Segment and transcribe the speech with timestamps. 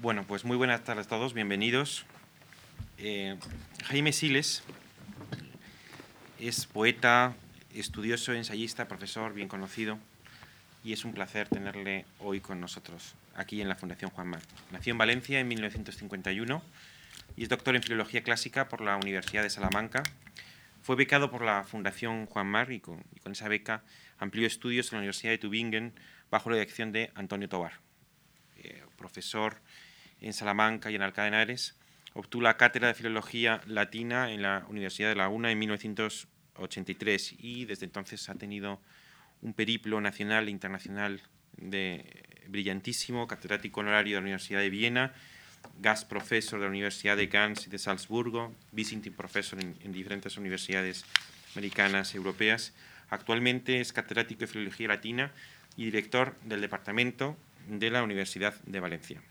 [0.00, 2.06] Bueno, pues muy buenas tardes a todos, bienvenidos.
[2.96, 3.36] Eh,
[3.84, 4.62] Jaime Siles
[6.38, 7.34] es poeta,
[7.74, 9.98] estudioso, ensayista, profesor, bien conocido,
[10.82, 14.40] y es un placer tenerle hoy con nosotros, aquí en la Fundación Juan Mar.
[14.72, 16.62] Nació en Valencia en 1951
[17.36, 20.02] y es doctor en Filología Clásica por la Universidad de Salamanca.
[20.80, 23.82] Fue becado por la Fundación Juan Mar y con, y con esa beca
[24.18, 25.92] amplió estudios en la Universidad de Tübingen
[26.30, 27.72] bajo la dirección de Antonio Tobar,
[28.56, 29.60] eh, profesor
[30.20, 31.76] en Salamanca y en Alcalá de Henares.
[32.14, 37.86] Obtuvo la cátedra de Filología Latina en la Universidad de Laguna en 1983 y desde
[37.86, 38.80] entonces ha tenido
[39.42, 41.22] un periplo nacional e internacional
[41.56, 45.14] de brillantísimo, catedrático honorario de la Universidad de Viena,
[45.78, 50.36] Gast Professor de la Universidad de Gans y de Salzburgo, Visiting Professor en, en diferentes
[50.36, 51.04] universidades
[51.54, 52.74] americanas, europeas.
[53.08, 55.32] Actualmente es catedrático de Filología Latina
[55.76, 57.36] y director del Departamento
[57.68, 59.22] de la Universidad de Valencia.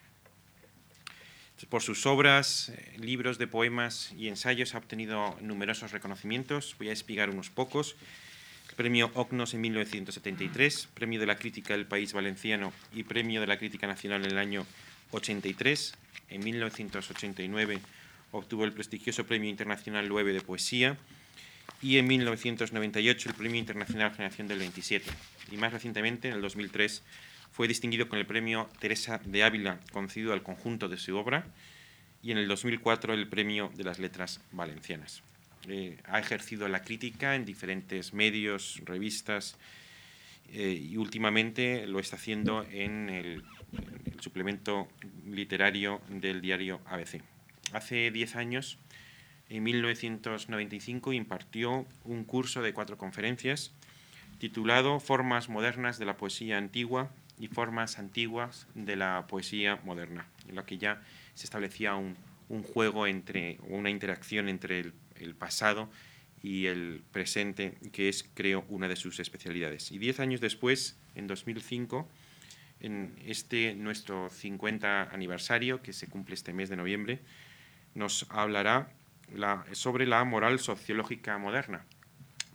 [1.68, 6.76] Por sus obras, eh, libros de poemas y ensayos ha obtenido numerosos reconocimientos.
[6.79, 7.98] Voy a explicar unos pocos.
[8.70, 13.48] El premio Ognos en 1973, Premio de la Crítica del País Valenciano y Premio de
[13.48, 14.65] la Crítica Nacional en el año
[15.12, 15.96] 83.
[16.30, 17.80] En 1989
[18.32, 20.98] obtuvo el prestigioso Premio Internacional Loewe de Poesía
[21.82, 25.12] y en 1998 el Premio Internacional Generación del 27.
[25.52, 27.04] Y más recientemente, en el 2003,
[27.52, 31.46] fue distinguido con el premio Teresa de Ávila, concedido al conjunto de su obra,
[32.22, 35.24] y en el 2004 el premio de las letras valencianas.
[35.68, 39.58] Eh, ha ejercido la crítica en diferentes medios, revistas,
[40.52, 44.88] eh, y últimamente lo está haciendo en el, en el suplemento
[45.27, 47.22] literario del diario ABC.
[47.74, 48.80] Hace 10 años,
[49.50, 53.74] en 1995, impartió un curso de cuatro conferencias
[54.40, 60.55] titulado Formas modernas de la poesía antigua y formas antiguas de la poesía moderna, en
[60.55, 61.01] lo que ya
[61.34, 62.15] se establecía un,
[62.73, 65.90] juego entre, una interacción entre el, el, pasado
[66.41, 69.91] y el presente, que es, creo, una de sus especialidades.
[69.91, 72.09] Y diez años después, en 2005,
[72.81, 77.19] en este nuestro 50 aniversario, que se cumple este mes de noviembre,
[77.94, 78.91] nos hablará
[79.35, 81.85] la, sobre la moral sociológica moderna,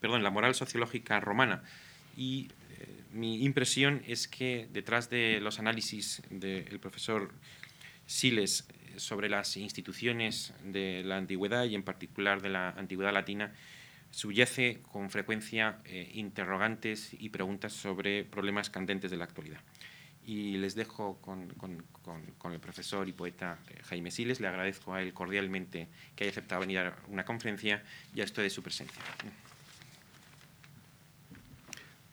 [0.01, 1.63] perdón, la moral sociológica romana.
[2.17, 2.49] Y
[3.15, 7.33] mi impresión es que detrás de los análisis del profesor
[8.07, 8.67] Siles
[8.97, 13.55] sobre las instituciones de la antigüedad y en particular de la antigüedad latina,
[14.11, 19.61] subyace con frecuencia eh, interrogantes y preguntas sobre problemas candentes de la actualidad.
[20.27, 21.49] Y les dejo con,
[22.53, 24.41] el profesor y poeta eh, Jaime Siles.
[24.41, 27.83] Le agradezco a él cordialmente que haya aceptado venir a una conferencia
[28.15, 29.03] y a esto de su presencia.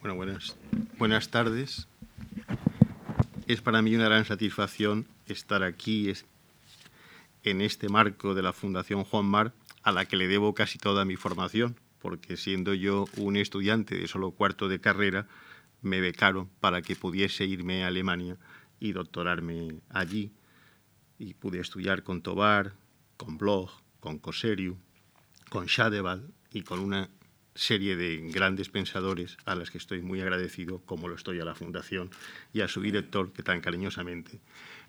[0.03, 0.57] Buenas,
[0.97, 1.87] buenas tardes.
[3.45, 6.11] Es para mí una gran satisfacción estar aquí
[7.43, 9.53] en este marco de la Fundación Juan Mar,
[9.83, 14.07] a la que le debo casi toda mi formación, porque siendo yo un estudiante de
[14.07, 15.27] solo cuarto de carrera,
[15.83, 18.37] me becaron para que pudiese irme a Alemania
[18.79, 20.31] y doctorarme allí.
[21.19, 22.73] Y pude estudiar con Tobar,
[23.17, 23.69] con Bloch,
[23.99, 24.77] con Coseriu,
[25.49, 27.07] con Schadewald y con una
[27.55, 31.55] serie de grandes pensadores a las que estoy muy agradecido, como lo estoy a la
[31.55, 32.09] Fundación
[32.53, 34.39] y a su director, que tan cariñosamente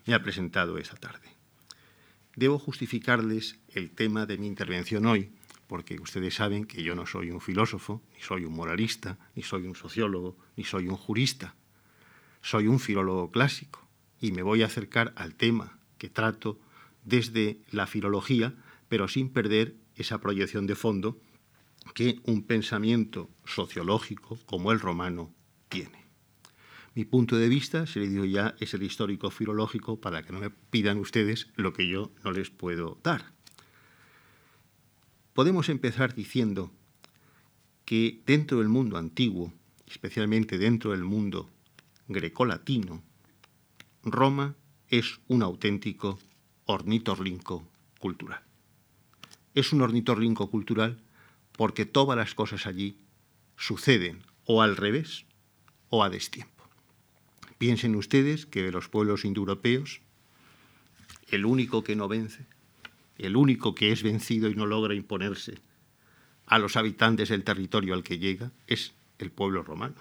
[0.05, 1.27] me ha presentado esta tarde.
[2.35, 5.31] Debo justificarles el tema de mi intervención hoy,
[5.67, 9.67] porque ustedes saben que yo no soy un filósofo, ni soy un moralista, ni soy
[9.67, 11.55] un sociólogo, ni soy un jurista.
[12.41, 13.87] Soy un filólogo clásico
[14.19, 16.59] y me voy a acercar al tema que trato
[17.05, 18.53] desde la filología,
[18.89, 21.17] pero sin perder esa proyección de fondo
[21.93, 25.33] que un pensamiento sociológico como el romano
[25.69, 26.03] tiene.
[26.95, 30.39] Mi punto de vista, se le digo ya, es el histórico filológico para que no
[30.39, 33.33] me pidan ustedes lo que yo no les puedo dar.
[35.33, 36.71] Podemos empezar diciendo
[37.85, 39.51] que dentro del mundo antiguo,
[39.87, 41.49] especialmente dentro del mundo
[42.07, 43.03] grecolatino,
[44.03, 44.55] Roma
[44.89, 46.19] es un auténtico
[46.65, 47.67] ornitorrinco
[47.99, 48.43] cultural.
[49.55, 51.01] Es un ornitorrinco cultural
[51.57, 52.97] porque todas las cosas allí
[53.57, 55.25] suceden o al revés
[55.89, 56.63] o a destiempo.
[57.57, 60.01] Piensen ustedes que de los pueblos indoeuropeos,
[61.29, 62.45] el único que no vence,
[63.17, 65.59] el único que es vencido y no logra imponerse
[66.45, 69.95] a los habitantes del territorio al que llega, es el pueblo romano,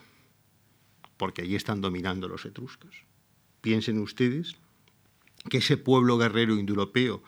[1.16, 3.04] porque allí están dominando los etruscos.
[3.60, 4.56] Piensen ustedes
[5.49, 7.22] que ese pueblo guerrero indoeuropeo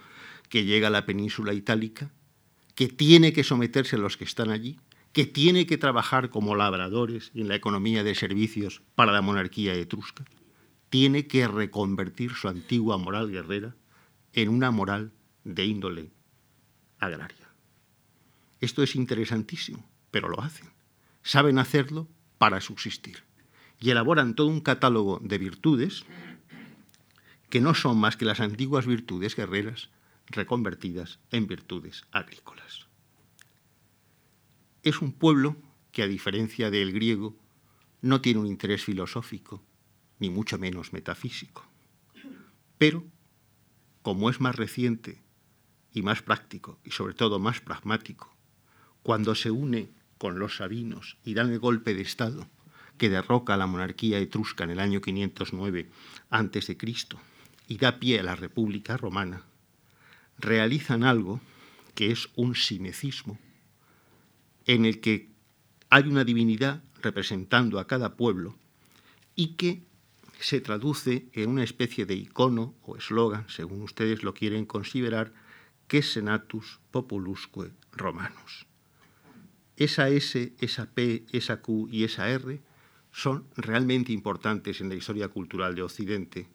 [0.49, 2.11] que llega a la península itálica
[2.75, 4.79] que tiene que someterse a los que están allí,
[5.13, 10.25] que tiene que trabajar como labradores en la economía de servicios para la monarquía etrusca,
[10.91, 13.77] tiene que reconvertir su antigua moral guerrera
[14.33, 15.13] en una moral
[15.45, 16.11] de índole
[16.99, 17.49] agraria.
[18.61, 20.69] Esto es interesantísimo, pero lo hacen.
[21.23, 23.23] Saben hacerlo para subsistir
[23.81, 26.05] y elaboran todo un catálogo de virtudes
[27.51, 29.91] que no son más que las antiguas virtudes guerreras
[30.27, 32.87] reconvertidas en virtudes agrícolas.
[34.83, 35.57] Es un pueblo
[35.93, 37.37] que, a diferencia del griego,
[38.03, 39.63] no tiene un interés filosófico,
[40.19, 41.67] ni mucho menos metafísico.
[42.79, 43.05] Pero,
[44.03, 45.23] como es más reciente
[45.93, 48.35] y más práctico, y sobre todo más pragmático,
[49.03, 52.47] cuando se une con los sabinos y dan el golpe de Estado
[52.99, 55.91] que derroca a la monarquía etrusca en el año 509
[56.31, 56.79] a.C.
[57.69, 59.45] y da pie a la República Romana,
[60.39, 61.41] realizan algo
[61.95, 63.39] que es un sinecismo,
[64.67, 65.31] en el que
[65.91, 68.57] hay una divinidad representando a cada pueblo
[69.37, 69.83] y que
[70.41, 75.33] se traduce en una especie de icono o eslogan, según ustedes lo quieren considerar,
[75.87, 78.67] que es senatus populusque romanus.
[79.77, 82.61] Esa S, esa P, esa Q y esa R
[83.13, 86.49] son realmente importantes en la historia cultural de Occidente,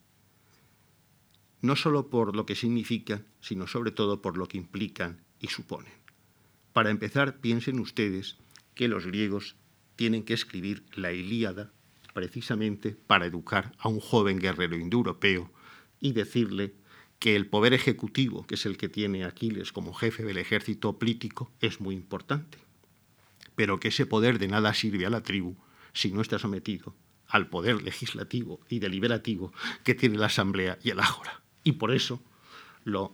[1.62, 5.94] no solo por lo que significan, sino sobre todo por lo que implican y suponen.
[6.74, 8.38] Para empezar, piensen ustedes
[8.76, 9.56] que los griegos
[9.96, 11.72] tienen que escribir la Ilíada
[12.14, 15.52] precisamente para educar a un joven guerrero indoeuropeo
[16.00, 16.74] y decirle
[17.20, 21.52] que el poder ejecutivo, que es el que tiene Aquiles como jefe del ejército político,
[21.60, 22.58] es muy importante,
[23.56, 25.58] pero que ese poder de nada sirve a la tribu
[25.92, 26.96] si no está sometido
[27.28, 29.54] al poder legislativo y deliberativo
[29.84, 31.42] que tiene la Asamblea y el Ágora.
[31.64, 32.22] Y por eso
[32.84, 33.14] lo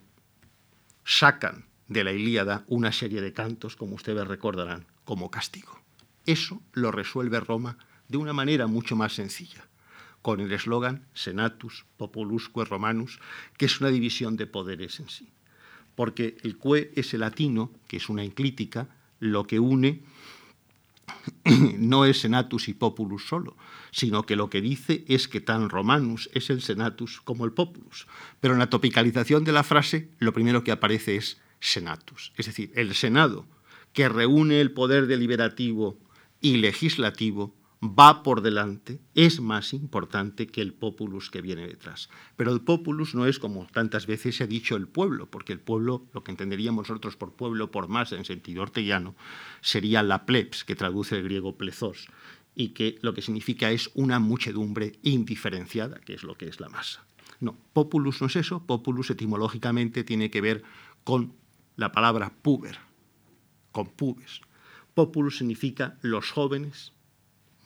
[1.03, 5.79] sacan de la Ilíada una serie de cantos, como ustedes recordarán, como castigo.
[6.25, 7.77] Eso lo resuelve Roma
[8.07, 9.67] de una manera mucho más sencilla,
[10.21, 13.19] con el eslogan Senatus Populusque Romanus,
[13.57, 15.29] que es una división de poderes en sí.
[15.95, 18.87] Porque el que es el latino, que es una enclítica,
[19.19, 20.01] lo que une
[21.77, 23.55] no es senatus y populus solo,
[23.91, 28.07] sino que lo que dice es que tan romanus es el senatus como el populus.
[28.39, 32.71] Pero en la topicalización de la frase, lo primero que aparece es senatus, es decir,
[32.75, 33.45] el Senado,
[33.93, 35.97] que reúne el poder deliberativo
[36.41, 42.09] y legislativo, va por delante, es más importante que el populus que viene detrás.
[42.35, 45.59] Pero el populus no es, como tantas veces se ha dicho, el pueblo, porque el
[45.59, 49.15] pueblo, lo que entenderíamos nosotros por pueblo, por masa en sentido ortellano,
[49.61, 52.07] sería la plebs, que traduce el griego plezos,
[52.55, 56.69] y que lo que significa es una muchedumbre indiferenciada, que es lo que es la
[56.69, 57.05] masa.
[57.39, 60.63] No, populus no es eso, populus etimológicamente tiene que ver
[61.03, 61.33] con
[61.75, 62.79] la palabra puber,
[63.71, 64.41] con pubes.
[64.93, 66.93] Populus significa los jóvenes,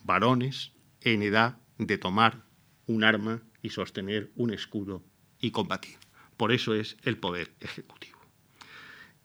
[0.04, 2.44] varones en edad de tomar
[2.88, 5.04] un arma y sostener un escudo
[5.40, 5.98] y combatir.
[6.38, 8.20] Por eso es el poder ejecutivo.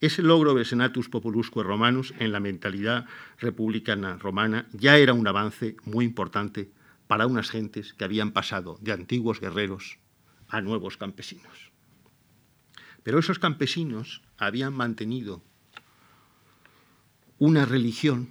[0.00, 3.06] Ese logro de Senatus Populusque Romanus en la mentalidad
[3.38, 6.70] republicana romana ya era un avance muy importante
[7.06, 9.98] para unas gentes que habían pasado de antiguos guerreros
[10.48, 11.72] a nuevos campesinos.
[13.02, 15.42] Pero esos campesinos habían mantenido
[17.38, 18.28] una religión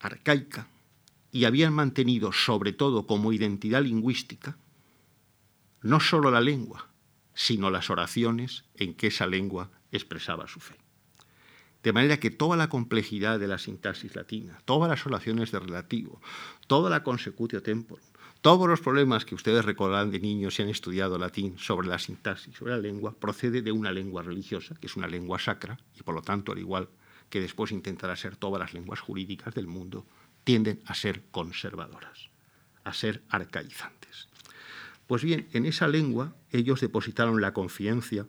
[0.00, 0.68] arcaica
[1.34, 4.56] y habían mantenido sobre todo como identidad lingüística
[5.82, 6.86] no solo la lengua,
[7.34, 10.76] sino las oraciones en que esa lengua expresaba su fe.
[11.82, 16.22] De manera que toda la complejidad de la sintaxis latina, todas las oraciones de relativo,
[16.68, 18.06] toda la consecutio temporum,
[18.40, 22.54] todos los problemas que ustedes recordarán de niños si han estudiado latín sobre la sintaxis,
[22.54, 26.14] sobre la lengua, procede de una lengua religiosa, que es una lengua sacra, y por
[26.14, 26.88] lo tanto, al igual
[27.28, 30.06] que después intentará ser todas las lenguas jurídicas del mundo,
[30.44, 32.30] tienden a ser conservadoras,
[32.84, 34.28] a ser arcaizantes.
[35.06, 38.26] Pues bien, en esa lengua ellos depositaron la confianza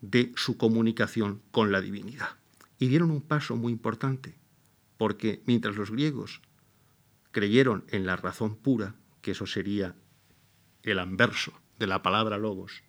[0.00, 2.36] de su comunicación con la divinidad
[2.78, 4.34] y dieron un paso muy importante,
[4.96, 6.40] porque mientras los griegos
[7.30, 9.94] creyeron en la razón pura, que eso sería
[10.82, 12.82] el anverso de la palabra logos,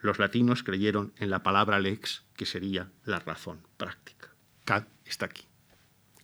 [0.00, 4.32] los latinos creyeron en la palabra lex, que sería la razón práctica.
[4.64, 5.44] Cad está aquí,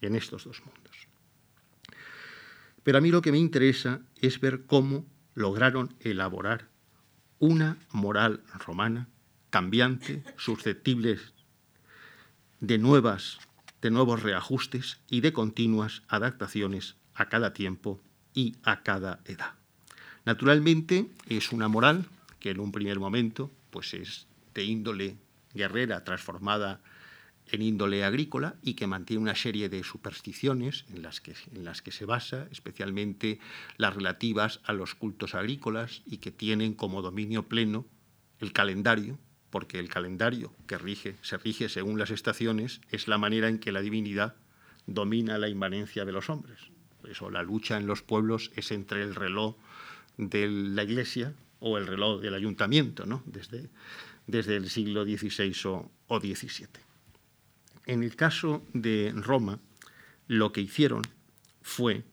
[0.00, 0.83] en estos dos mundos.
[2.84, 6.68] Pero a mí lo que me interesa es ver cómo lograron elaborar
[7.40, 9.08] una moral romana
[9.50, 11.18] cambiante, susceptible
[12.60, 13.38] de nuevas
[13.84, 18.00] de nuevos reajustes y de continuas adaptaciones a cada tiempo
[18.32, 19.52] y a cada edad.
[20.24, 22.06] Naturalmente es una moral
[22.40, 25.18] que en un primer momento pues es de índole
[25.52, 26.80] guerrera transformada
[27.50, 31.82] en índole agrícola y que mantiene una serie de supersticiones en las, que, en las
[31.82, 33.38] que se basa, especialmente
[33.76, 37.86] las relativas a los cultos agrícolas y que tienen como dominio pleno
[38.40, 39.18] el calendario,
[39.50, 43.72] porque el calendario que rige, se rige según las estaciones es la manera en que
[43.72, 44.34] la divinidad
[44.86, 46.58] domina la inmanencia de los hombres.
[47.00, 49.56] Por eso la lucha en los pueblos es entre el reloj
[50.16, 53.22] de la iglesia o el reloj del ayuntamiento, ¿no?
[53.26, 53.68] desde,
[54.26, 56.93] desde el siglo XVI o, o XVII.
[57.86, 59.60] En el caso de Roma,
[60.26, 61.02] lo que hicieron
[61.60, 62.04] fue,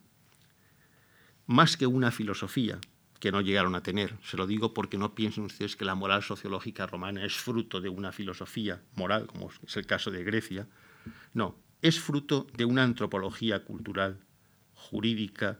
[1.45, 2.79] más que una filosofía,
[3.19, 6.23] que no llegaron a tener, se lo digo porque no piensen ustedes que la moral
[6.23, 10.67] sociológica romana es fruto de una filosofía moral, como es el caso de Grecia,
[11.33, 14.19] no, es fruto de una antropología cultural,
[14.73, 15.59] jurídica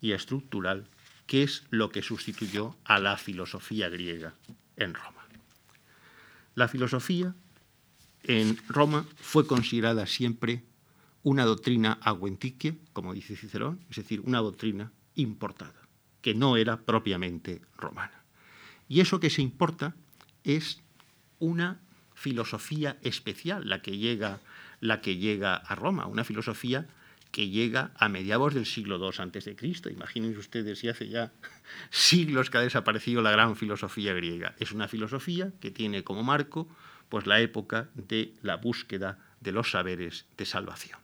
[0.00, 0.88] y estructural,
[1.26, 4.34] que es lo que sustituyó a la filosofía griega
[4.76, 5.26] en Roma.
[6.54, 7.34] La filosofía
[8.28, 10.62] en Roma fue considerada siempre
[11.22, 15.88] una doctrina aguentique, como dice Cicerón, es decir, una doctrina importada,
[16.20, 18.22] que no era propiamente romana.
[18.86, 19.96] Y eso que se importa
[20.44, 20.80] es
[21.38, 21.80] una
[22.14, 24.40] filosofía especial, la que llega,
[24.80, 26.86] la que llega a Roma, una filosofía
[27.30, 29.88] que llega a mediados del siglo II antes de Cristo.
[29.88, 31.32] Imagínense ustedes si hace ya
[31.90, 34.54] siglos que ha desaparecido la gran filosofía griega.
[34.58, 36.68] Es una filosofía que tiene como marco
[37.08, 40.98] pues la época de la búsqueda de los saberes de salvación.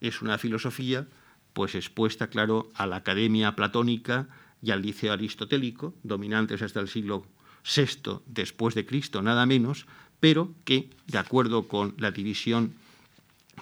[0.00, 1.06] Es una filosofía
[1.52, 4.28] pues expuesta, claro, a la academia platónica
[4.60, 7.26] y al liceo aristotélico, dominantes hasta el siglo
[7.64, 9.86] VI después de Cristo, nada menos,
[10.20, 12.74] pero que, de acuerdo con la división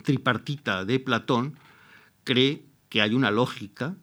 [0.04, 1.57] tripartita de Platón,
[2.25, 3.95] cree que hay una lógica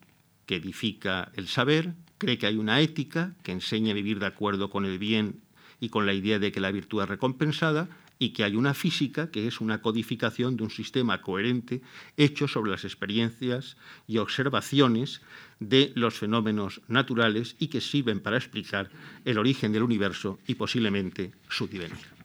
[0.46, 4.70] que edifica el saber, cree que hay una ética que enseña a vivir de acuerdo
[4.70, 5.42] con el bien
[5.80, 7.88] y con la idea de que la virtud es recompensada
[8.20, 11.82] y que hay una física que es una codificación de un sistema coherente
[12.18, 15.22] hecho sobre las experiencias y observaciones
[15.60, 18.90] de los fenómenos naturales y que sirven para explicar
[19.24, 22.20] el origen del universo y posiblemente su divenir.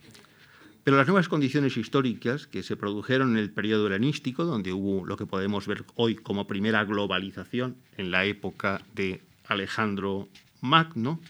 [0.83, 5.17] Pero las nuevas condiciones históricas que se produjeron en el periodo helenístico, donde hubo lo
[5.17, 10.29] que podemos ver hoy como primera globalización en la época de Alejandro
[10.61, 11.21] Magno,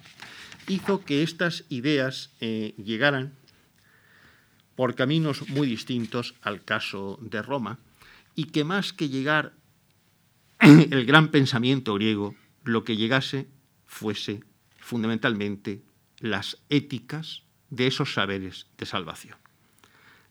[0.69, 3.35] hizo que estas ideas eh, llegaran
[4.77, 7.79] por caminos muy distintos al caso de Roma
[8.35, 9.53] y que más que llegar
[10.61, 13.47] el gran pensamiento griego, lo que llegase
[13.87, 14.43] fuese
[14.79, 15.83] fundamentalmente
[16.19, 19.37] las éticas de esos saberes de salvación.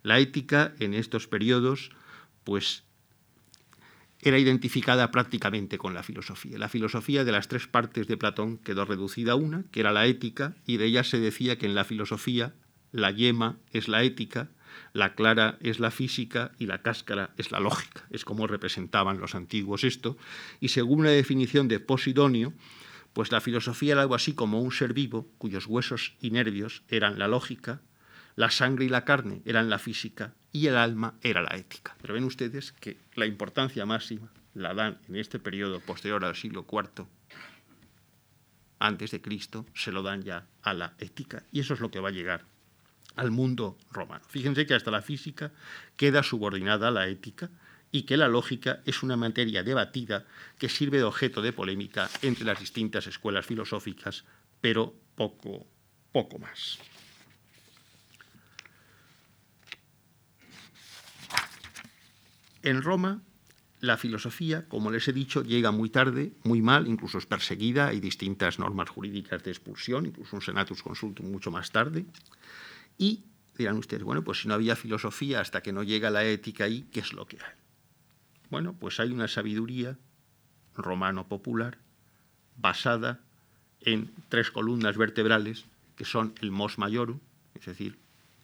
[0.02, 1.92] La ética en estos periodos
[2.44, 2.84] pues
[4.24, 6.58] era identificada prácticamente con la filosofía.
[6.58, 10.06] La filosofía de las tres partes de Platón quedó reducida a una, que era la
[10.06, 12.54] ética, y de ella se decía que en la filosofía
[12.92, 14.50] la yema es la ética,
[14.94, 18.06] la clara es la física y la cáscara es la lógica.
[18.10, 20.18] Es como representaban los antiguos esto.
[20.60, 22.54] Y según la definición de Posidonio,
[23.14, 27.20] pues la filosofía era algo así como un ser vivo cuyos huesos y nervios eran
[27.20, 27.82] la lógica,
[28.36, 31.96] la sangre y la carne eran la física y el alma era la ética.
[32.02, 36.66] Pero ven ustedes que la importancia máxima la dan en este periodo posterior al siglo
[36.70, 37.06] IV
[38.84, 41.44] antes de Cristo, se lo dan ya a la ética.
[41.54, 42.44] Y eso es lo que va a llegar
[43.16, 44.26] al mundo romano.
[44.28, 45.52] Fíjense que hasta la física
[45.96, 47.50] queda subordinada a la ética
[47.94, 50.26] y que la lógica es una materia debatida
[50.58, 54.26] que sirve de objeto de polémica entre las distintas escuelas filosóficas,
[54.60, 55.66] pero poco,
[56.12, 56.78] poco más.
[62.64, 63.22] En Roma,
[63.82, 68.00] la filosofía, como les he dicho, llega muy tarde, muy mal, incluso es perseguida, hay
[68.00, 72.06] distintas normas jurídicas de expulsión, incluso un senatus consultum mucho más tarde.
[72.98, 73.26] Y
[73.58, 76.88] dirán ustedes, bueno, pues si no había filosofía hasta que no llega la ética ahí,
[76.94, 77.52] ¿qué es lo que hay?
[78.50, 79.98] Bueno, pues hay una sabiduría
[80.78, 81.78] romano popular
[82.56, 83.20] basada
[83.82, 85.66] en tres columnas vertebrales
[85.98, 87.20] que son el mos maiorum,
[87.56, 88.00] es decir,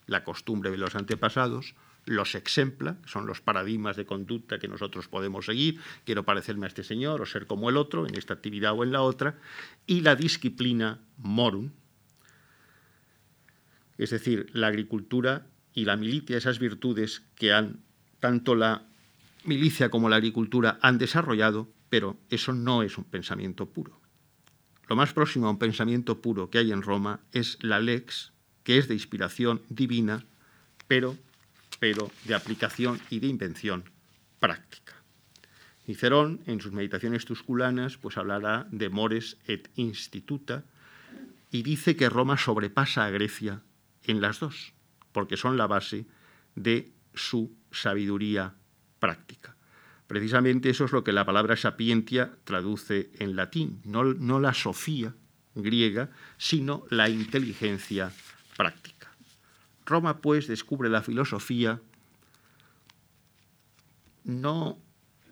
[0.06, 1.76] la costumbre de los antepasados,
[2.10, 6.84] los exempla, son los paradigmas de conducta que nosotros podemos seguir, quiero parecerme a este
[6.84, 9.38] señor o ser como el otro, en esta actividad o en la otra,
[9.86, 11.70] y la disciplina morum,
[14.00, 17.82] es decir, la agricultura y la milicia, esas virtudes que han
[18.20, 18.88] tanto la
[19.44, 24.02] milicia como la agricultura han desarrollado, pero eso no es un pensamiento puro.
[24.88, 28.80] Lo más próximo a un pensamiento puro que hay en Roma es la lex, que
[28.80, 30.26] es de inspiración divina,
[30.88, 31.16] pero
[31.80, 33.84] pero de aplicación y de invención
[34.40, 34.96] práctica.
[35.86, 40.64] Cicerón, en sus meditaciones tusculanas, pues hablará de mores et instituta
[41.52, 43.64] y dice que Roma sobrepasa a Grecia
[44.04, 44.74] en las dos,
[45.12, 46.06] porque son la base
[46.56, 48.54] de su sabiduría
[49.00, 49.56] práctica.
[50.08, 55.14] Precisamente eso es lo que la palabra sapientia traduce en latín, no, no la sofía
[55.56, 58.12] griega, sino la inteligencia
[58.58, 58.99] práctica.
[59.90, 61.82] Roma, pues, descubre la filosofía
[64.24, 64.78] no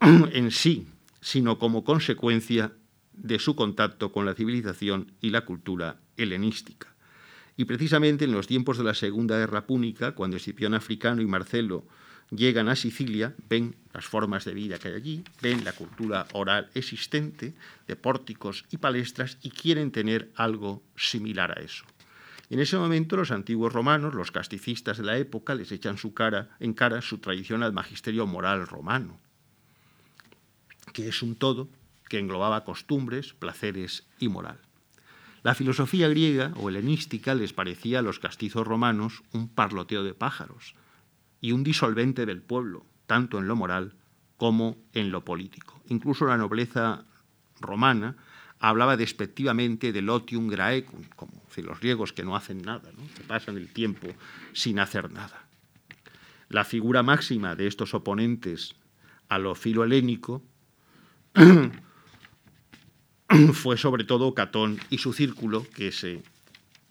[0.00, 0.86] en sí,
[1.20, 2.72] sino como consecuencia
[3.12, 6.94] de su contacto con la civilización y la cultura helenística.
[7.56, 11.84] Y precisamente en los tiempos de la Segunda Guerra Púnica, cuando Escipión Africano y Marcelo
[12.30, 16.70] llegan a Sicilia, ven las formas de vida que hay allí, ven la cultura oral
[16.74, 17.54] existente,
[17.88, 21.84] de pórticos y palestras, y quieren tener algo similar a eso.
[22.50, 26.56] En ese momento los antiguos romanos, los casticistas de la época, les echan su cara,
[26.60, 29.18] en cara su tradición al magisterio moral romano,
[30.94, 31.68] que es un todo
[32.08, 34.58] que englobaba costumbres, placeres y moral.
[35.42, 40.74] La filosofía griega o helenística les parecía a los castizos romanos un parloteo de pájaros
[41.40, 43.94] y un disolvente del pueblo, tanto en lo moral
[44.36, 45.80] como en lo político.
[45.86, 47.04] Incluso la nobleza
[47.60, 48.16] romana
[48.58, 53.68] hablaba despectivamente del otium graecum, como los griegos que no hacen nada, que pasan el
[53.68, 54.08] tiempo
[54.52, 55.46] sin hacer nada.
[56.48, 58.74] La figura máxima de estos oponentes
[59.28, 60.42] a lo filohelénico
[63.52, 66.22] fue sobre todo Catón y su círculo, que se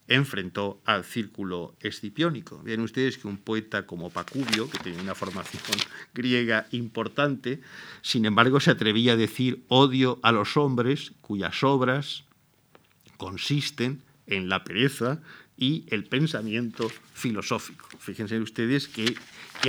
[0.07, 2.61] enfrentó al círculo escipiónico.
[2.63, 5.61] Ven ustedes que un poeta como Pacubio, que tenía una formación
[6.13, 7.61] griega importante,
[8.01, 12.23] sin embargo se atrevía a decir odio a los hombres cuyas obras
[13.17, 15.21] consisten en la pereza
[15.57, 17.87] y el pensamiento filosófico.
[17.99, 19.15] Fíjense ustedes qué,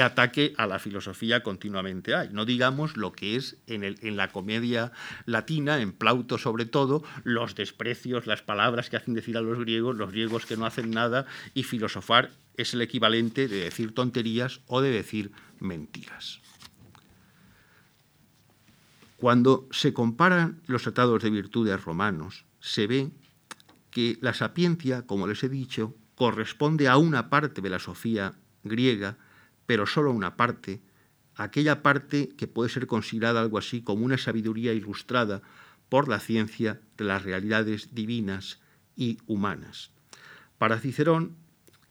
[0.03, 2.29] ataque a la filosofía continuamente hay.
[2.31, 4.93] No digamos lo que es en, en, la comedia
[5.25, 9.97] latina, en Plauto sobre todo, los desprecios, las palabras que hacen decir a los griegos,
[9.97, 14.83] los griegos que no hacen nada, y filosofar es el equivalente de decir tonterías o
[14.83, 16.41] de decir mentiras.
[19.17, 23.11] Cuando se comparan los tratados de virtudes romanos, se ve
[23.91, 29.17] que la sapiencia, como les he dicho, corresponde a una parte de la sofía griega,
[29.67, 30.83] pero solo a una parte,
[31.37, 35.43] aquella parte que puede ser considerada algo así como una sabiduría ilustrada
[35.89, 38.61] por la ciencia de las realidades divinas
[38.97, 39.91] y humanas.
[40.59, 41.37] Para Cicerón,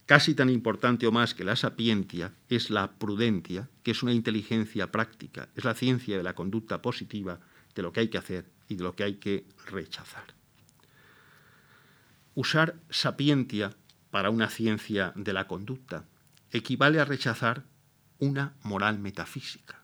[0.06, 4.92] casi tan importante o más que la sapiencia es la prudencia, que es una inteligencia
[4.92, 7.40] práctica, es la ciencia de la conducta positiva,
[7.74, 10.37] de lo que hay que hacer y de lo que hay que rechazar.
[12.38, 13.74] Usar sapientia
[14.12, 16.04] para una ciencia de la conducta
[16.52, 17.64] equivale a rechazar
[18.20, 19.82] una moral metafísica,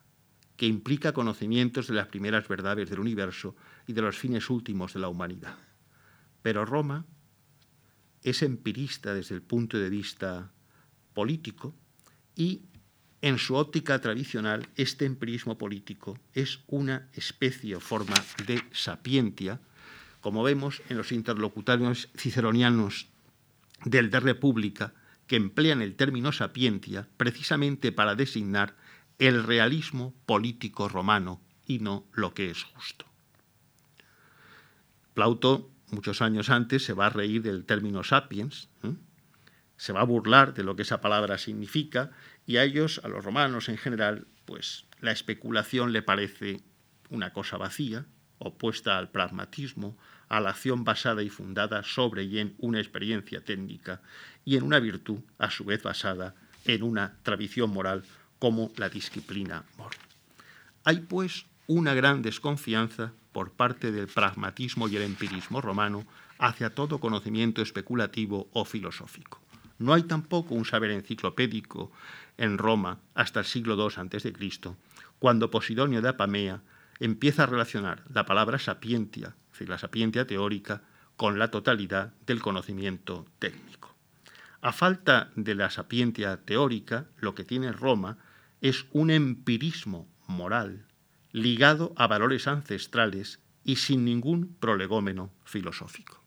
[0.57, 3.57] que implica conocimientos de las primeras verdades del universo
[3.89, 5.57] y de los fines últimos de la humanidad.
[6.43, 7.07] Pero Roma
[8.23, 10.53] es empirista desde el punto de vista
[11.13, 11.75] político
[12.37, 12.63] y
[13.21, 18.15] en su óptica tradicional este empirismo político es una especie o forma
[18.47, 19.59] de sapientia
[20.25, 23.09] como vemos en los interlocutarios ciceronianos
[23.85, 24.95] del de República,
[25.27, 28.75] que emplean el término sapientia precisamente para designar
[29.19, 33.05] el realismo político romano y no lo que es justo.
[35.13, 38.95] Plauto, muchos años antes, se va a reír del término sapiens, ¿eh?
[39.77, 42.13] se va a burlar de lo que esa palabra significa,
[42.47, 46.63] y a ellos, a los romanos en general, pues la especulación le parece
[47.11, 48.07] una cosa vacía,
[48.39, 54.01] opuesta al pragmatismo, a la acción basada y fundada sobre y en una experiencia técnica
[54.45, 56.35] y en una virtud, a su vez basada
[56.65, 58.05] en una tradición moral
[58.39, 59.99] como la disciplina moral.
[60.85, 66.05] Hay pues una gran desconfianza por parte del pragmatismo y el empirismo romano
[66.39, 69.41] hacia todo conocimiento especulativo o filosófico.
[69.79, 71.91] No hay tampoco un saber enciclopédico
[72.37, 74.33] en Roma hasta el siglo II a.C.,
[75.19, 76.61] cuando Posidonio de Apamea
[77.01, 80.83] empieza a relacionar la palabra sapientia decir, la sapientia teórica,
[81.17, 83.95] con la totalidad del conocimiento técnico.
[84.61, 88.19] A falta de la sapientia teórica, lo que tiene Roma
[88.61, 90.87] es un empirismo moral
[91.31, 96.23] ligado a valores ancestrales y sin ningún prolegómeno filosófico.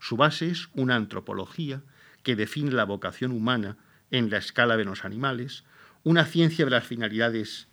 [0.00, 1.82] Su base es una antropología
[2.22, 3.76] que define la vocación humana
[4.10, 5.64] en la escala de los animales,
[6.02, 7.68] una ciencia de las finalidades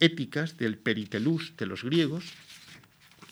[0.00, 2.24] éticas del peritelus de los griegos,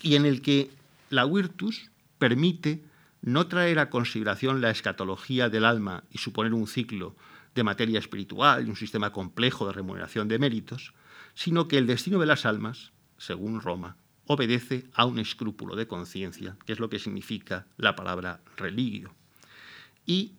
[0.01, 0.69] y en el que
[1.13, 2.83] la virtus permite
[3.21, 7.15] no traer a consideración la escatología del alma y suponer un ciclo
[7.53, 10.95] de materia espiritual y un sistema complejo de remuneración de méritos,
[11.35, 13.95] sino que el destino de las almas, según Roma,
[14.25, 19.13] obedece a un escrúpulo de conciencia, que es lo que significa la palabra religio.
[20.07, 20.33] Y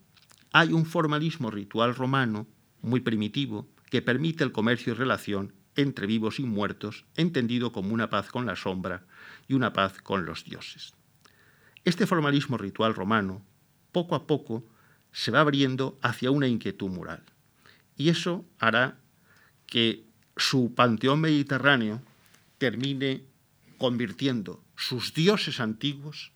[0.53, 2.49] hay un formalismo ritual romano
[2.83, 8.11] muy primitivo que permite el comercio y relación entre vivos y muertos, entendido como una
[8.11, 9.05] paz con la sombra
[9.49, 10.95] y una paz con los dioses.
[11.85, 13.45] Este formalismo ritual romano,
[13.93, 14.65] poco a poco,
[15.13, 17.23] se va abriendo hacia una inquietud moral.
[17.97, 18.99] Y eso hará
[19.67, 20.05] que
[20.37, 22.03] su panteón mediterráneo
[22.59, 23.25] termine
[23.79, 26.33] convirtiendo sus dioses antiguos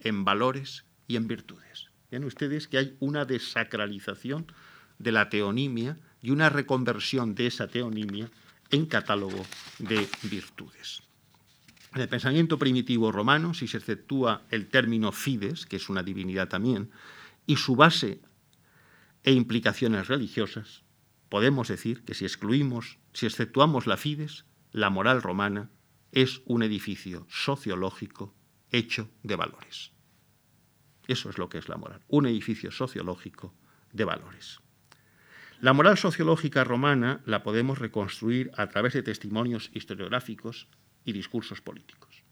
[0.00, 1.90] en valores y en virtudes.
[2.10, 4.46] Ven ustedes que hay una desacralización
[4.98, 8.30] de la teonimia y una reconversión de esa teonimia
[8.70, 9.44] en catálogo
[9.78, 11.02] de virtudes.
[11.92, 16.48] En el pensamiento primitivo romano, si se exceptúa el término fides, que es una divinidad
[16.48, 16.90] también,
[17.46, 18.20] y su base
[19.24, 20.84] e implicaciones religiosas,
[21.28, 25.70] podemos decir que si excluimos, si exceptuamos la fides, la moral romana
[26.12, 28.34] es un edificio sociológico
[28.70, 29.92] hecho de valores.
[31.08, 33.52] Eso es lo que es la moral, un edificio sociológico
[33.92, 34.60] de valores.
[35.60, 40.68] La moral sociológica romana la podemos reconstruir a través de testimonios historiográficos
[41.04, 42.22] y discursos políticos.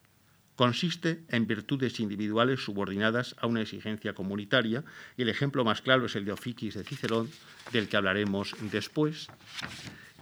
[0.56, 4.82] Consiste en virtudes individuales subordinadas a una exigencia comunitaria
[5.16, 7.30] y el ejemplo más claro es el de Ofiquis de Cicerón,
[7.72, 9.28] del que hablaremos después,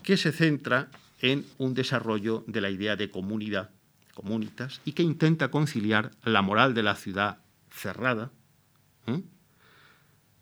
[0.02, 0.90] que se centra
[1.22, 3.70] en un desarrollo de la idea de comunidad,
[4.12, 7.38] comunitas, y que intenta conciliar la moral de la ciudad
[7.70, 8.30] cerrada,
[9.06, 9.22] ¿eh?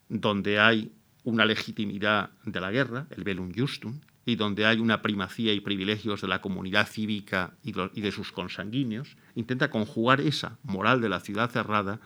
[0.08, 5.52] donde hay una legitimidad de la guerra, el velum justum, y donde hay una primacía
[5.52, 11.08] y privilegios de la comunidad cívica y de sus consanguíneos, intenta conjugar esa moral de
[11.08, 12.00] la ciudad cerrada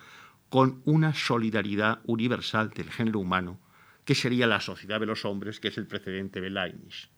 [0.49, 3.61] con una solidaridad universal del género humano,
[4.05, 7.11] que sería la sociedad de los hombres, que es el precedente de Leibniz.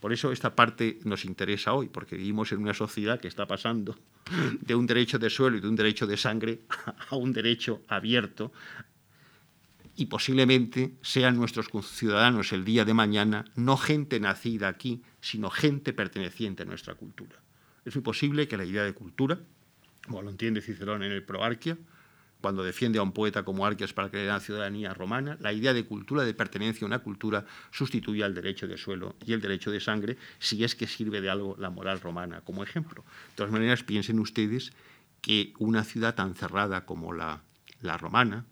[0.00, 3.96] Por eso esta parte nos interesa hoy, porque vivimos en una sociedad que está pasando
[4.60, 6.60] de un derecho de suelo y de un derecho de sangre
[7.10, 8.52] a un derecho abierto
[9.96, 15.92] y posiblemente sean nuestros ciudadanos el día de mañana no gente nacida aquí, sino gente
[15.92, 17.36] perteneciente a nuestra cultura.
[17.84, 19.40] Es muy posible que la idea de cultura,
[20.04, 21.78] como lo entiende Cicerón en el Proarquia,
[22.40, 25.84] cuando defiende a un poeta como Arquias para crear una ciudadanía romana, la idea de
[25.86, 29.80] cultura, de pertenencia a una cultura, sustituye al derecho de suelo y el derecho de
[29.80, 33.02] sangre, si es que sirve de algo la moral romana como ejemplo.
[33.30, 34.72] De todas maneras, piensen ustedes
[35.22, 37.42] que una ciudad tan cerrada como la,
[37.80, 38.44] la romana,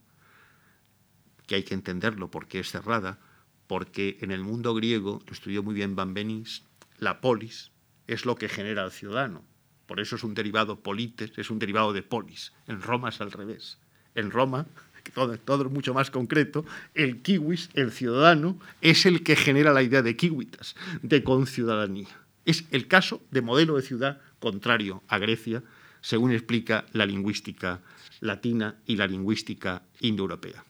[1.46, 3.18] que hay que entenderlo porque es cerrada,
[3.66, 6.64] porque en el mundo griego, lo estudió muy bien Van Benis,
[6.98, 7.70] la polis
[8.07, 9.42] es lo que genera al ciudadano.
[9.87, 12.52] Por eso es un derivado polites, es un derivado de polis.
[12.66, 13.78] En Roma es al revés.
[14.14, 14.66] En Roma,
[15.12, 19.83] todo, todo es mucho más concreto, el kiwis, el ciudadano, es el que genera la
[19.83, 22.09] idea de kiwitas, de conciudadanía.
[22.44, 25.62] Es el caso de modelo de ciudad contrario a Grecia,
[26.00, 27.80] según explica la lingüística
[28.20, 30.64] latina y la lingüística indoeuropea.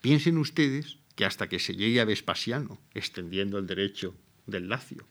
[0.00, 4.14] Piensen ustedes que hasta que se llegue a Vespasiano, extendiendo el derecho
[4.46, 5.06] del Lacio,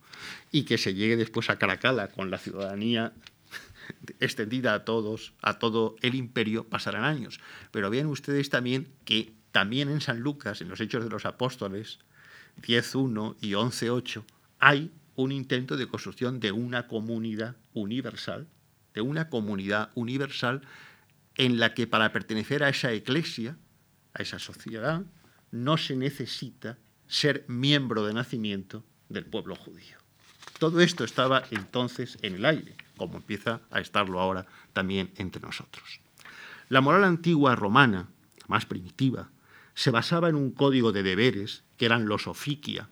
[0.51, 3.13] y que se llegue después a Caracalla con la ciudadanía
[4.19, 7.39] extendida a todos, a todo el imperio, pasarán años.
[7.71, 11.99] Pero vean ustedes también que también en San Lucas, en los Hechos de los Apóstoles,
[12.61, 14.23] 10.1 y 11.8,
[14.59, 18.47] hay un intento de construcción de una comunidad universal,
[18.93, 20.61] de una comunidad universal
[21.35, 23.57] en la que para pertenecer a esa iglesia
[24.13, 25.03] a esa sociedad,
[25.51, 29.97] no se necesita ser miembro de nacimiento del pueblo judío.
[30.59, 36.01] Todo esto estaba entonces en el aire, como empieza a estarlo ahora también entre nosotros.
[36.67, 38.09] La moral antigua romana,
[38.47, 39.29] más primitiva,
[39.73, 42.89] se basaba en un código de deberes, que eran los oficia,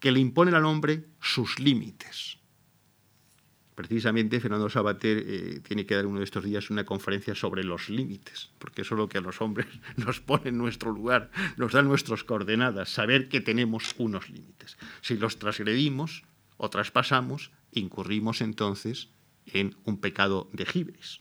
[0.00, 2.38] que le imponen al hombre sus límites,
[3.74, 7.88] Precisamente Fernando Sabater eh, tiene que dar uno de estos días una conferencia sobre los
[7.88, 11.72] límites, porque eso es lo que a los hombres nos pone en nuestro lugar, nos
[11.72, 14.76] da nuestras coordenadas, saber que tenemos unos límites.
[15.00, 16.22] Si los transgredimos
[16.56, 19.08] o traspasamos, incurrimos entonces
[19.46, 21.18] en un pecado de gibris.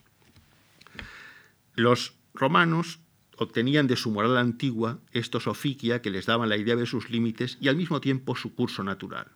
[1.76, 3.00] Los romanos
[3.38, 7.58] obtenían de su moral antigua estos oficia que les daban la idea de sus límites
[7.60, 9.32] y al mismo tiempo su curso natural.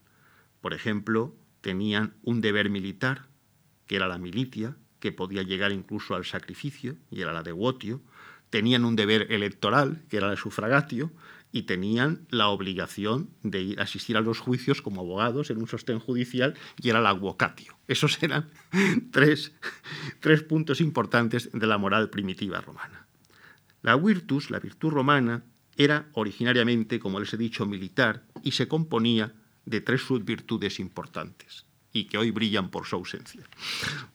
[0.61, 1.35] Por ejemplo,
[1.67, 3.27] tenían un deber militar,
[3.87, 8.01] que era la milicia, que podía llegar incluso al sacrificio, y era la de Wotio,
[8.49, 11.11] tenían un deber electoral, que era el sufragatio,
[11.51, 15.99] y tenían la obligación de ir, asistir a los juicios como abogados en un sostén
[15.99, 17.77] judicial, y era la aguocatio.
[17.89, 18.49] Esos eran
[19.11, 19.51] tres,
[20.21, 23.07] tres puntos importantes de la moral primitiva romana.
[23.81, 25.43] La virtus, la virtud romana,
[25.75, 29.33] era originariamente, como les he dicho, militar y se componía
[29.67, 33.43] de tres subvirtudes importantes y que hoy brillan por su ausencia.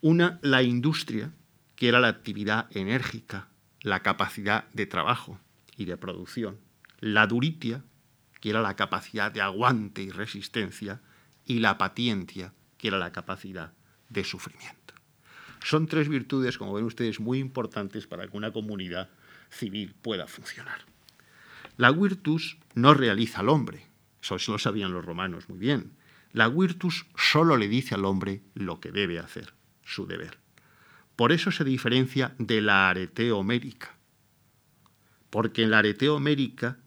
[0.00, 1.30] Una, la industria,
[1.76, 3.48] que era la actividad enérgica,
[3.82, 5.38] la capacidad de trabajo
[5.76, 6.58] y de producción.
[7.00, 7.84] La duritia,
[8.40, 11.02] que era la capacidad de aguante y resistencia,
[11.44, 13.74] y la paciencia, que era la capacidad
[14.08, 14.94] de sufrimiento.
[15.62, 19.10] Son tres virtudes, como ven ustedes, muy importantes para que una comunidad
[19.50, 20.80] civil pueda funcionar.
[21.76, 23.91] La virtus no realiza al hombre,
[24.22, 25.92] eso lo sabían los romanos muy bien.
[26.32, 29.52] La virtus solo le dice al hombre lo que debe hacer,
[29.84, 30.38] su deber.
[31.16, 33.94] Por eso se diferencia de la areteo homérica,
[35.28, 36.78] porque en la areteo homérica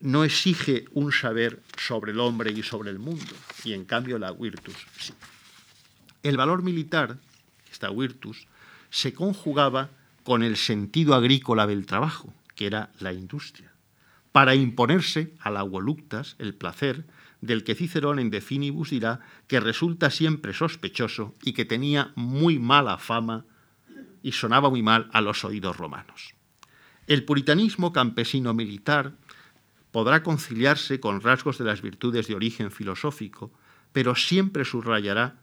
[0.00, 3.32] no exige un saber sobre el hombre y sobre el mundo,
[3.64, 5.14] y en cambio la virtus sí.
[6.22, 7.18] El valor militar,
[7.70, 8.46] esta virtus,
[8.90, 9.90] se conjugaba
[10.22, 13.73] con el sentido agrícola del trabajo, que era la industria,
[14.34, 17.06] para imponerse a la voluctas, el placer,
[17.40, 22.58] del que Cicerón en De Finibus dirá que resulta siempre sospechoso y que tenía muy
[22.58, 23.44] mala fama
[24.24, 26.34] y sonaba muy mal a los oídos romanos.
[27.06, 29.12] El puritanismo campesino militar
[29.92, 33.52] podrá conciliarse con rasgos de las virtudes de origen filosófico,
[33.92, 35.38] pero siempre subrayará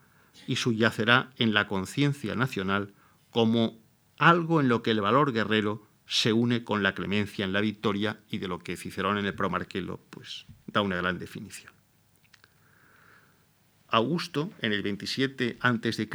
[0.47, 2.93] y subyacerá en la conciencia nacional
[3.29, 3.79] como
[4.17, 8.19] algo en lo que el valor guerrero se une con la clemencia en la victoria
[8.29, 11.71] y de lo que Cicerón en el Promarquelo pues, da una gran definición.
[13.87, 16.09] Augusto, en el 27 a.C.,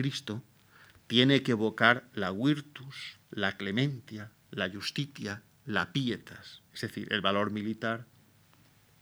[1.06, 7.50] tiene que evocar la virtus, la clemencia, la justitia, la pietas, es decir, el valor
[7.50, 8.04] militar,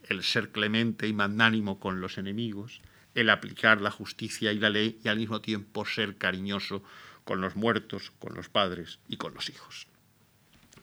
[0.04, 2.80] el ser clemente y magnánimo con los enemigos,
[3.16, 6.84] el aplicar la justicia y la ley y al mismo tiempo ser cariñoso
[7.24, 9.88] con los muertos, con los padres y con los hijos.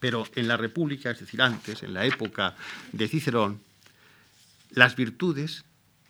[0.01, 2.57] Pero en la República, es decir, antes, en la época
[2.91, 3.61] de Cicerón,
[4.71, 5.63] las virtudes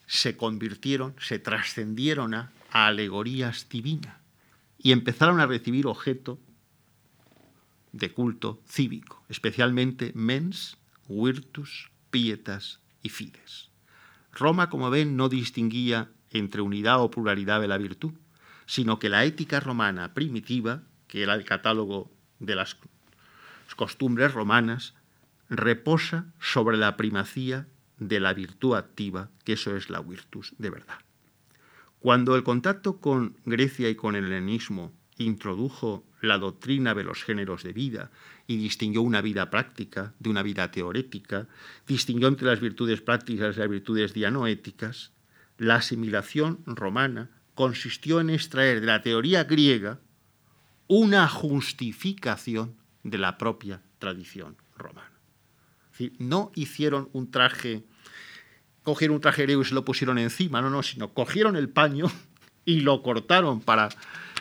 [0.08, 4.16] se convirtieron, se trascendieron a, alegorías divinas
[4.80, 6.40] y empezaron a recibir objeto
[7.92, 10.78] de culto cívico, especialmente mens,
[11.10, 13.70] virtus, pietas y fides.
[14.32, 18.14] Roma, como ven, no distinguía entre unidad o pluralidad de la virtud,
[18.66, 22.78] sino que la ética romana primitiva, que era el catálogo de las
[23.76, 24.96] costumbres romanas,
[25.50, 31.00] reposa sobre la primacía de la virtud activa, que eso es la virtus de verdad.
[32.00, 37.64] Cuando el contacto con Grecia y con el helenismo introdujo la doctrina de los géneros
[37.64, 38.12] de vida
[38.48, 41.48] y distinguió una vida práctica de una vida teorética,
[41.88, 45.12] distinguió entre las virtudes prácticas y las virtudes dianoéticas,
[45.58, 50.00] la asimilación romana consistió en extraer de la teoría griega
[50.88, 55.12] una justificación de la propia tradición romana.
[56.18, 57.84] no hicieron un traje
[58.84, 62.12] cogieron un traje griego y se lo pusieron encima, no, no, sino cogieron el paño
[62.66, 63.90] y lo cortaron para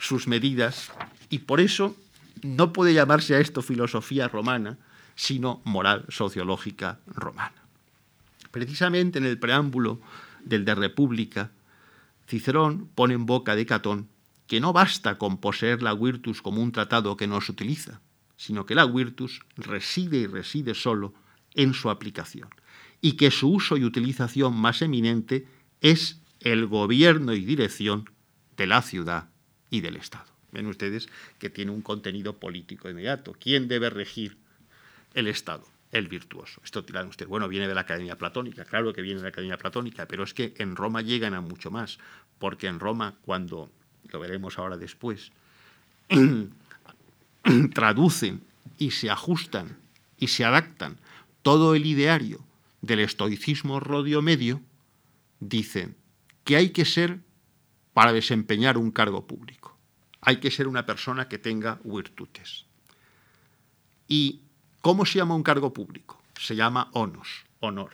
[0.01, 0.91] sus medidas
[1.29, 1.95] y por eso
[2.41, 4.77] no puede llamarse a esto filosofía romana,
[5.15, 7.53] sino moral sociológica romana.
[8.49, 10.01] Precisamente en el preámbulo
[10.43, 11.51] del de República,
[12.27, 14.07] Cicerón pone en boca de Catón
[14.47, 18.01] que no basta con poseer la virtus como un tratado que no se utiliza,
[18.41, 21.13] sino que la virtus reside y reside solo
[21.53, 22.49] en su aplicación
[22.99, 25.45] y que su uso y utilización más eminente
[25.79, 28.09] es el gobierno y dirección
[28.57, 29.29] de la ciudad
[29.69, 30.25] y del Estado.
[30.51, 33.35] Ven ustedes que tiene un contenido político inmediato.
[33.39, 34.37] ¿Quién debe regir
[35.13, 35.67] el Estado?
[35.91, 36.61] El virtuoso.
[36.63, 39.57] Esto dirán ustedes, bueno, viene de la Academia Platónica, claro que viene de la Academia
[39.59, 41.99] Platónica, pero es que en Roma llegan a mucho más,
[42.39, 43.69] porque en Roma, cuando,
[44.11, 45.31] lo veremos ahora después,
[47.73, 48.43] traducen
[48.77, 49.77] y se ajustan
[50.17, 50.97] y se adaptan
[51.41, 52.39] todo el ideario
[52.81, 54.61] del estoicismo rodio medio
[55.39, 55.95] dicen
[56.43, 57.19] que hay que ser
[57.93, 59.77] para desempeñar un cargo público.
[60.21, 62.65] Hay que ser una persona que tenga virtudes.
[64.07, 64.41] ¿Y
[64.81, 66.21] cómo se llama un cargo público?
[66.39, 67.91] Se llama onos, honor.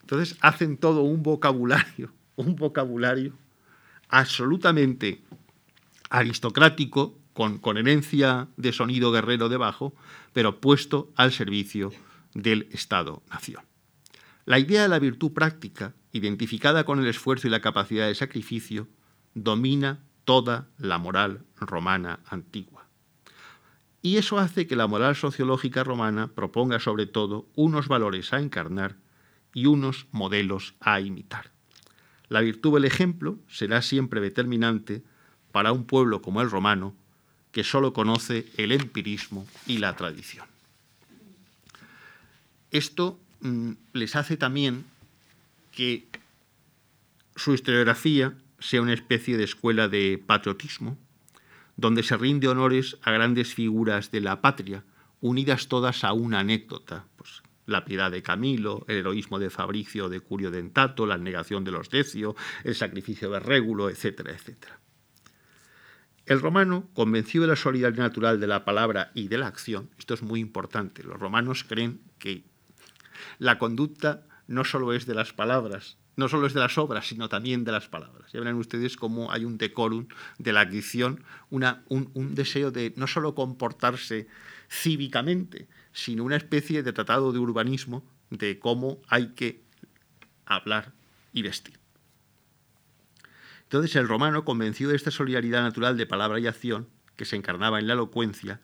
[0.00, 3.32] Entonces hacen todo un vocabulario, un vocabulario
[4.08, 5.22] absolutamente
[6.10, 9.94] aristocrático, con, con herencia de sonido guerrero debajo,
[10.32, 11.92] pero puesto al servicio
[12.32, 13.62] del Estado-Nación.
[14.46, 18.88] La idea de la virtud práctica, identificada con el esfuerzo y la capacidad de sacrificio,
[19.34, 22.88] domina toda la moral romana antigua.
[24.00, 28.96] Y eso hace que la moral sociológica romana proponga sobre todo unos valores a encarnar
[29.52, 31.50] y unos modelos a imitar.
[32.28, 35.04] La virtud del ejemplo será siempre determinante
[35.52, 36.96] para un pueblo como el romano,
[37.56, 40.44] que solo conoce el empirismo y la tradición.
[42.70, 44.84] Esto Mm, les hace también
[45.70, 46.08] que
[47.34, 50.98] su historiografía sea una especie de escuela de patriotismo,
[51.76, 54.82] donde se rinde honores a grandes figuras de la patria,
[55.20, 60.20] unidas todas a una anécdota, pues, la piedad de Camilo, el heroísmo de Fabricio de
[60.20, 64.80] Curio Dentato, la negación de los Decio, el sacrificio de Régulo, etcétera, etcétera.
[66.26, 70.12] El romano, convencido de la solidaridad natural de la palabra y de la acción, esto
[70.14, 72.42] es muy importante, los romanos creen que
[73.38, 77.28] la conducta no solo es de las palabras, no solo es de las obras, sino
[77.28, 78.32] también de las palabras.
[78.32, 80.08] Ya verán ustedes cómo hay un decorum
[80.38, 80.68] de la
[81.50, 84.26] un, un, deseo de no solo comportarse
[84.68, 89.62] cívicamente, sino una especie de tratado de urbanismo de cómo hay que
[90.44, 90.92] hablar
[91.32, 91.85] y vestir.
[93.76, 97.78] Entonces el romano, convencido de esta solidaridad natural de palabra y acción, que se encarnaba
[97.78, 98.62] en la elocuencia,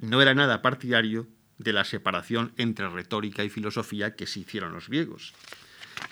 [0.00, 4.90] no era nada partidario de la separación entre retórica y filosofía que se hicieron los
[4.90, 5.32] griegos.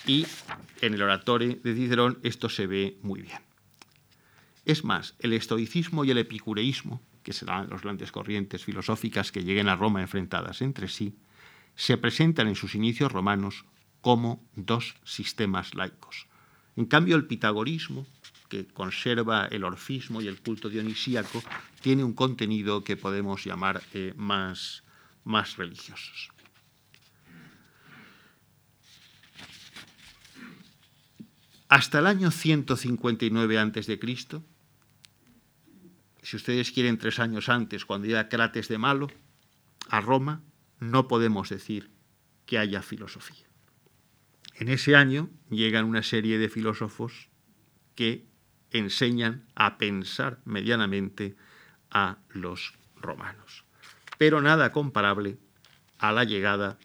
[0.07, 0.27] Y
[0.81, 3.41] en el oratorio de Cicerón esto se ve muy bien.
[4.65, 9.69] Es más, el estoicismo y el epicureísmo, que serán las grandes corrientes filosóficas que lleguen
[9.69, 11.19] a Roma enfrentadas entre sí,
[11.75, 13.67] se presentan en sus inicios romanos
[14.01, 16.29] como dos sistemas laicos.
[16.77, 18.07] En cambio, el pitagorismo,
[18.49, 21.43] que conserva el orfismo y el culto dionisíaco,
[21.81, 24.85] tiene un contenido que podemos llamar eh, más,
[25.25, 25.57] más.
[31.69, 33.99] Hasta el año 159 a.C.,
[36.23, 39.09] si ustedes quieren tres años antes, cuando llega Crates de Malo
[39.89, 40.43] a Roma,
[40.81, 41.91] no podemos decir
[42.47, 43.46] que haya filosofía.
[44.59, 47.29] En ese año llegan una serie de filósofos
[47.95, 48.25] que
[48.71, 51.37] enseñan a pensar medianamente
[51.91, 53.65] a los romanos,
[54.17, 55.37] pero nada comparable
[55.99, 56.79] a la llegada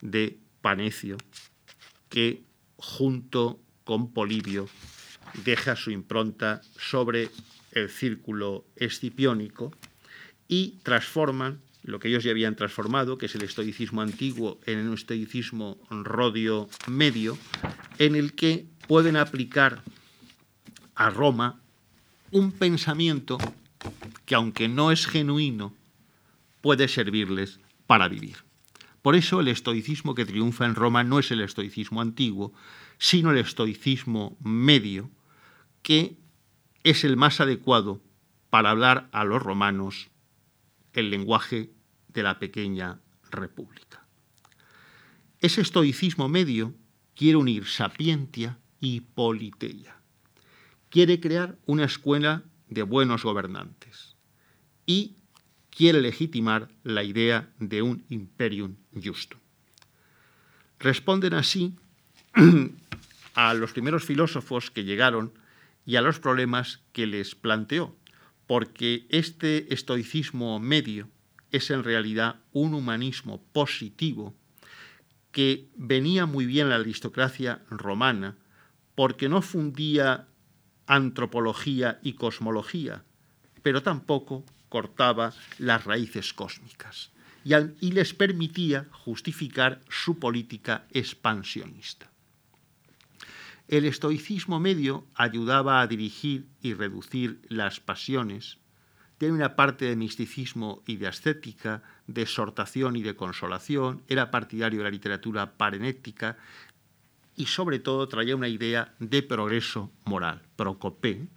[0.00, 1.16] de Panecio,
[2.08, 2.42] que
[2.76, 4.68] junto con Polibio
[5.44, 7.30] deja su impronta sobre
[7.70, 9.72] el círculo escipiónico
[10.48, 14.94] y transforman lo que ellos ya habían transformado, que es el estoicismo antiguo, en un
[14.94, 17.36] estoicismo rodio medio,
[17.98, 19.82] en el que pueden aplicar
[20.94, 21.60] a Roma
[22.30, 23.38] un pensamiento
[24.24, 25.74] que, aunque no es genuino,
[26.60, 28.36] puede servirles para vivir.
[29.02, 32.52] Por eso el estoicismo que triunfa en Roma no es el estoicismo antiguo,
[32.98, 35.10] sino el estoicismo medio,
[35.82, 36.16] que
[36.84, 38.00] es el más adecuado
[38.50, 40.12] para hablar a los romanos
[40.92, 41.70] el lenguaje
[42.08, 43.00] de la pequeña
[43.30, 44.06] república.
[45.40, 46.74] Ese estoicismo medio
[47.14, 49.96] quiere unir sapientia y politeia.
[50.88, 54.16] Quiere crear una escuela de buenos gobernantes
[54.86, 55.16] y
[55.70, 59.40] quiere legitimar la idea de un imperium justum.
[60.78, 61.76] Responden así
[63.34, 65.32] a los primeros filósofos que llegaron
[65.86, 67.96] y a los problemas que les planteó,
[68.46, 71.08] porque este estoicismo medio
[71.50, 74.34] es en realidad un humanismo positivo
[75.30, 78.36] que venía muy bien la aristocracia romana
[78.94, 80.28] porque no fundía
[80.86, 83.04] antropología y cosmología,
[83.62, 87.12] pero tampoco cortaba las raíces cósmicas
[87.44, 92.11] y, les permitía justificar su política expansionista.
[93.72, 98.58] El estoicismo medio ayudaba a dirigir y reducir las pasiones,
[99.16, 104.80] tiene una parte de misticismo y de ascética, de exhortación y de consolación, era partidario
[104.80, 106.36] de la literatura parenética
[107.34, 111.28] y sobre todo traía una idea de progreso moral, procopé,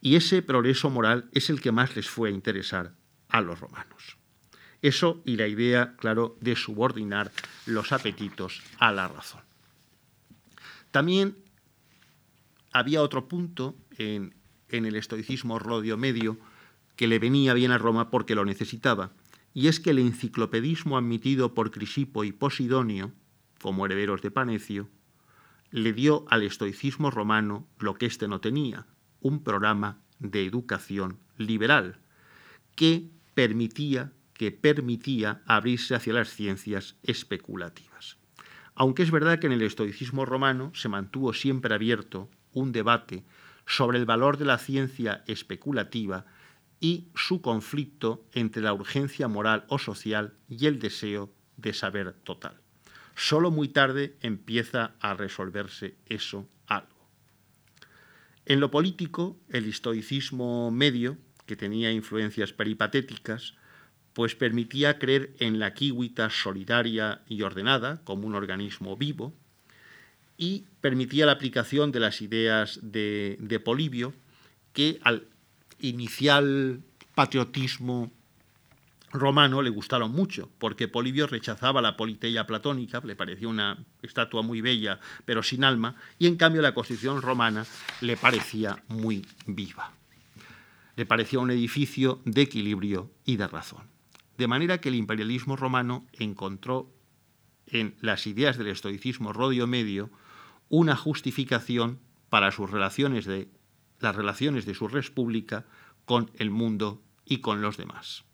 [0.00, 2.94] y ese progreso moral es el que más les fue a interesar
[3.30, 4.16] a los romanos.
[4.80, 7.32] Eso y la idea, claro, de subordinar
[7.66, 9.42] los apetitos a la razón.
[10.92, 11.47] También
[12.78, 14.34] había otro punto en,
[14.68, 16.38] el estoicismo rodio medio
[16.96, 19.12] que le venía bien a Roma porque lo necesitaba,
[19.54, 23.12] y es que el enciclopedismo admitido por Crisipo y Posidonio,
[23.60, 24.88] como herederos de Panecio,
[25.70, 28.86] le dio al estoicismo romano lo que éste no tenía,
[29.20, 32.00] un programa de educación liberal,
[32.74, 38.18] que permitía, que permitía abrirse hacia las ciencias especulativas.
[38.74, 43.24] Aunque es verdad que en el estoicismo romano se mantuvo siempre abierto un debate
[43.66, 46.26] sobre el valor de la ciencia especulativa
[46.80, 52.60] y su conflicto entre la urgencia moral o social y el deseo de saber total.
[53.14, 57.08] Solo muy tarde empieza a resolverse eso algo.
[58.46, 63.54] En lo político, el estoicismo medio, que tenía influencias peripatéticas,
[64.12, 69.34] pues permitía creer en la quíguita solidaria y ordenada como un organismo vivo,
[70.38, 74.14] y permitía la aplicación de las ideas de, Polibio,
[74.72, 75.26] que al
[75.80, 76.80] inicial
[77.16, 78.12] patriotismo
[79.10, 84.60] romano le gustaron mucho, porque Polibio rechazaba la politeia platónica, le parecía una estatua muy
[84.60, 87.66] bella, pero sin alma, y en cambio la constitución romana
[88.00, 89.92] le parecía muy viva.
[90.94, 93.82] Le parecía un edificio de equilibrio y de razón.
[94.36, 96.92] De manera que el imperialismo romano encontró
[97.66, 100.10] en las ideas del estoicismo rodio medio
[100.68, 103.48] una justificación para sus relaciones de
[104.00, 105.66] las relaciones de su república
[106.04, 108.24] con el mundo y con los demás.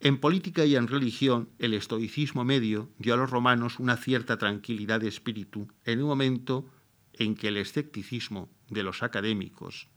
[0.00, 5.00] En política y en religión, el estoicismo medio dio a los romanos una cierta tranquilidad
[5.00, 6.66] de espíritu en un momento
[7.12, 9.88] en que el escepticismo de los académicos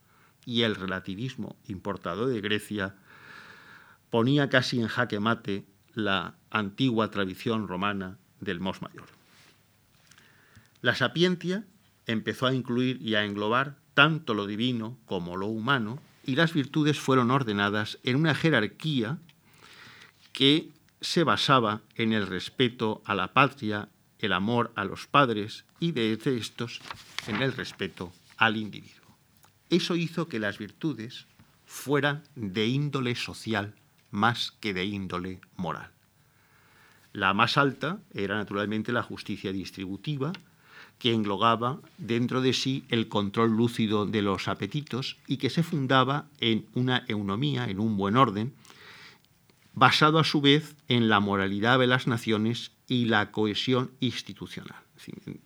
[0.46, 2.98] y el relativismo importado de Grecia
[4.10, 9.23] ponía casi en jaque mate la antigua tradición romana del mos mayor.
[10.84, 11.64] La sapientia
[12.08, 17.00] empezó a incluir y a englobar tanto lo divino como lo humano, y las virtudes
[17.00, 19.18] fueron ordenadas en una jerarquía
[20.34, 23.88] que se basaba en el respeto a la patria,
[24.20, 26.82] el amor a los padres y de estos
[27.28, 29.16] en el respeto al individuo.
[29.70, 31.28] Eso hizo que las virtudes
[31.66, 33.74] fueran de índole social
[34.12, 35.92] más que de índole moral.
[37.14, 40.34] La más alta era naturalmente la justicia distributiva,
[41.04, 46.30] que englobaba dentro de sí el control lúcido de los apetitos y que se fundaba
[46.40, 48.54] en una eunomía, en un buen orden,
[49.74, 54.78] basado a su vez en la moralidad de las naciones y la cohesión institucional.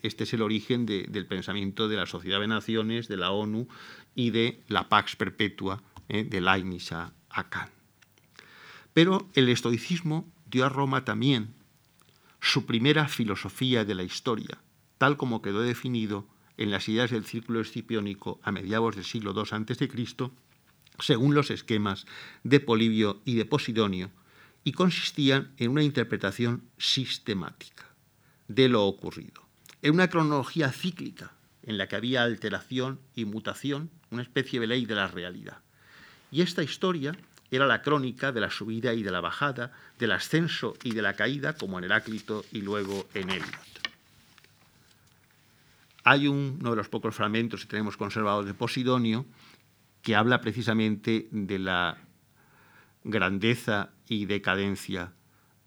[0.04, 3.68] Este es el origen del pensamiento de la Sociedad de Naciones, de la ONU
[4.14, 7.72] y de la Pax Perpetua eh, de Leibniz a, a Kant.
[8.94, 11.56] Pero el estoicismo dio a Roma también
[12.42, 14.60] su primera filosofía de la historia,
[14.98, 16.28] tal como quedó definido
[16.58, 20.32] en las ideas del círculo escipiónico a mediados del siglo II a.C.,
[21.00, 22.06] según los esquemas
[22.44, 24.10] de Polibio y de Posidonio,
[24.64, 27.86] y consistían en una interpretación sistemática
[28.48, 29.44] de lo ocurrido,
[29.82, 31.34] en una cronología cíclica
[31.64, 35.60] en la que había alteración y mutación, una especie de ley de la realidad.
[36.32, 37.16] Y esta historia
[37.52, 41.14] era la crónica de la subida y de la bajada, del ascenso y de la
[41.14, 43.77] caída, como en Heráclito y luego en Eliot.
[46.10, 49.26] Hay uno de los pocos fragmentos que tenemos conservados de Posidonio
[50.02, 51.98] que habla precisamente de la
[53.04, 55.12] grandeza y decadencia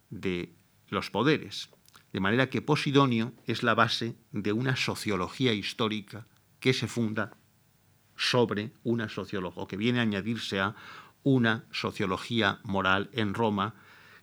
[0.09, 0.55] de
[0.89, 1.69] los poderes.
[2.15, 6.27] De manera que Posidonio es la base de una sociología histórica
[6.59, 7.37] que se funda
[8.17, 10.75] sobre una sociología, o que viene a añadirse a
[11.23, 13.75] una sociología moral en Roma,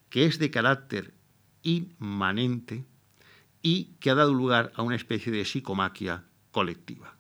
[0.10, 1.14] que es de carácter
[1.62, 2.86] inmanente
[3.68, 7.18] y que ha dado lugar a una especie de psicomaquia colectiva.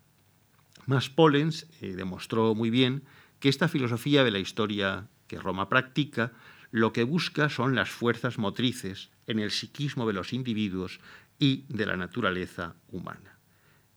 [0.85, 3.03] Mas Pollens eh, demostró muy bien
[3.41, 6.31] que esta filosofía de la historia que Roma practica
[6.71, 11.01] lo que busca son las fuerzas motrices en el psiquismo de los individuos
[11.37, 13.35] y de la naturaleza humana.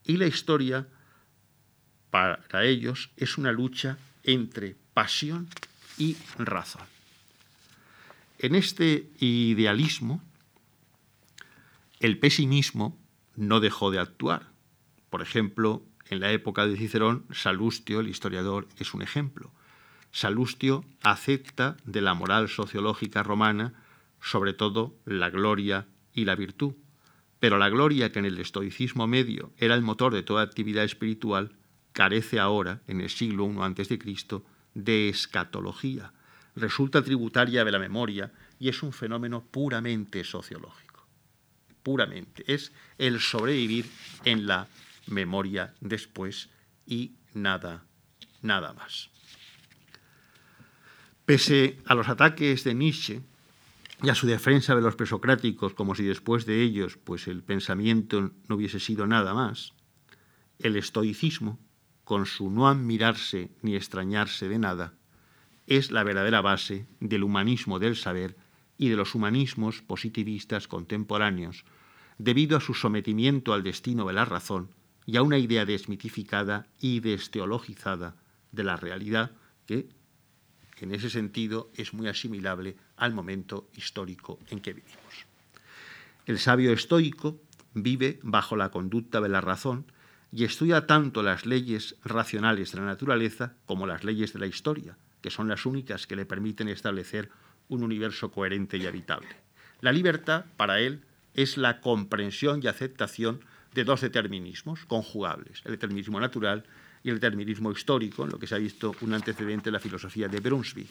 [0.04, 0.88] Y la historia,
[2.10, 5.46] para ellos, es una lucha entre pasión
[5.98, 6.82] y razón.
[8.40, 10.20] En este idealismo,
[12.00, 12.98] el pesimismo
[13.36, 14.48] no dejó de actuar.
[15.10, 19.52] Por ejemplo, en la época de Cicerón, Salustio, el historiador, es un ejemplo.
[20.10, 23.74] Salustio acepta de la moral sociológica romana
[24.20, 26.74] sobre todo la gloria y la virtud,
[27.38, 31.52] pero la gloria que en el estoicismo medio era el motor de toda actividad espiritual
[31.92, 33.98] carece ahora, en el siglo I a.C.,
[34.74, 36.12] de escatología,
[36.54, 40.89] resulta tributaria de la memoria y es un fenómeno puramente sociológico.
[41.82, 42.44] Puramente.
[42.46, 43.86] Es el sobrevivir
[44.24, 44.68] en la
[45.06, 46.48] memoria después
[46.86, 47.84] y nada,
[48.42, 49.10] nada más.
[51.24, 53.20] Pese a los ataques de Nietzsche
[54.02, 58.32] y a su defensa de los presocráticos como si después de ellos pues el pensamiento
[58.48, 59.74] no hubiese sido nada más,
[60.58, 61.58] el estoicismo,
[62.04, 64.94] con su no admirarse ni extrañarse de nada,
[65.66, 68.36] es la verdadera base del humanismo del saber
[68.80, 71.66] y de los humanismos positivistas contemporáneos,
[72.16, 74.70] debido a su sometimiento al destino de la razón
[75.04, 78.16] y a una idea desmitificada y desteologizada
[78.52, 79.32] de la realidad
[79.66, 79.90] que,
[80.78, 85.26] en ese sentido, es muy asimilable al momento histórico en que vivimos.
[86.24, 87.38] El sabio estoico
[87.74, 89.92] vive bajo la conducta de la razón
[90.32, 94.96] y estudia tanto las leyes racionales de la naturaleza como las leyes de la historia,
[95.20, 97.30] que son las únicas que le permiten establecer
[97.70, 99.28] un universo coherente y habitable.
[99.80, 101.00] La libertad, para él,
[101.34, 103.40] es la comprensión y aceptación
[103.74, 106.64] de dos determinismos conjugables, el determinismo natural
[107.02, 110.28] y el determinismo histórico, en lo que se ha visto un antecedente de la filosofía
[110.28, 110.88] de Brunswick.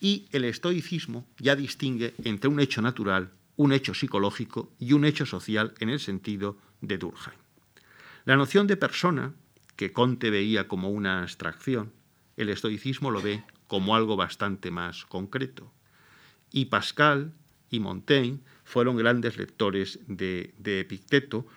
[0.00, 5.24] Y el estoicismo ya distingue entre un hecho natural, un hecho psicológico y un hecho
[5.24, 7.38] social en el sentido de Durkheim.
[8.24, 9.32] La noción de persona,
[9.76, 11.92] que Conte veía como una abstracción,
[12.36, 15.72] el estoicismo lo ve como algo bastante más concreto.
[16.54, 17.32] Y Pascal
[17.68, 21.48] y Montaigne fueron grandes lectores de, de Epicteto,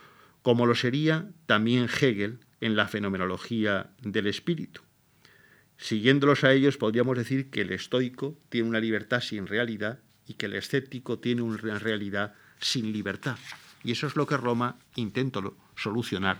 [0.42, 4.82] como lo sería también Hegel en la fenomenología del espíritu.
[5.78, 10.48] Siguiéndolos a ellos, podríamos decir que el estoico tiene una libertad sin realidad y que
[10.48, 13.38] el escéptico tiene una realidad sin libertad.
[13.84, 16.40] Y eso es lo que Roma intentó solucionar.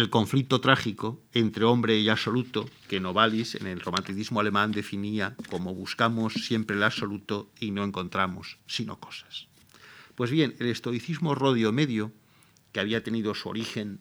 [0.00, 5.74] El conflicto trágico entre hombre y absoluto, que Novalis en el romanticismo alemán definía como
[5.74, 9.46] buscamos siempre el absoluto y no encontramos sino cosas.
[10.14, 12.12] Pues bien, el estoicismo rodio medio,
[12.72, 14.00] que había tenido su origen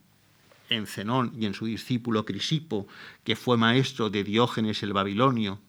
[0.69, 2.87] en Zenón y en su discípulo Crisipo,
[3.25, 5.59] que fue maestro de Diógenes el Babilonio,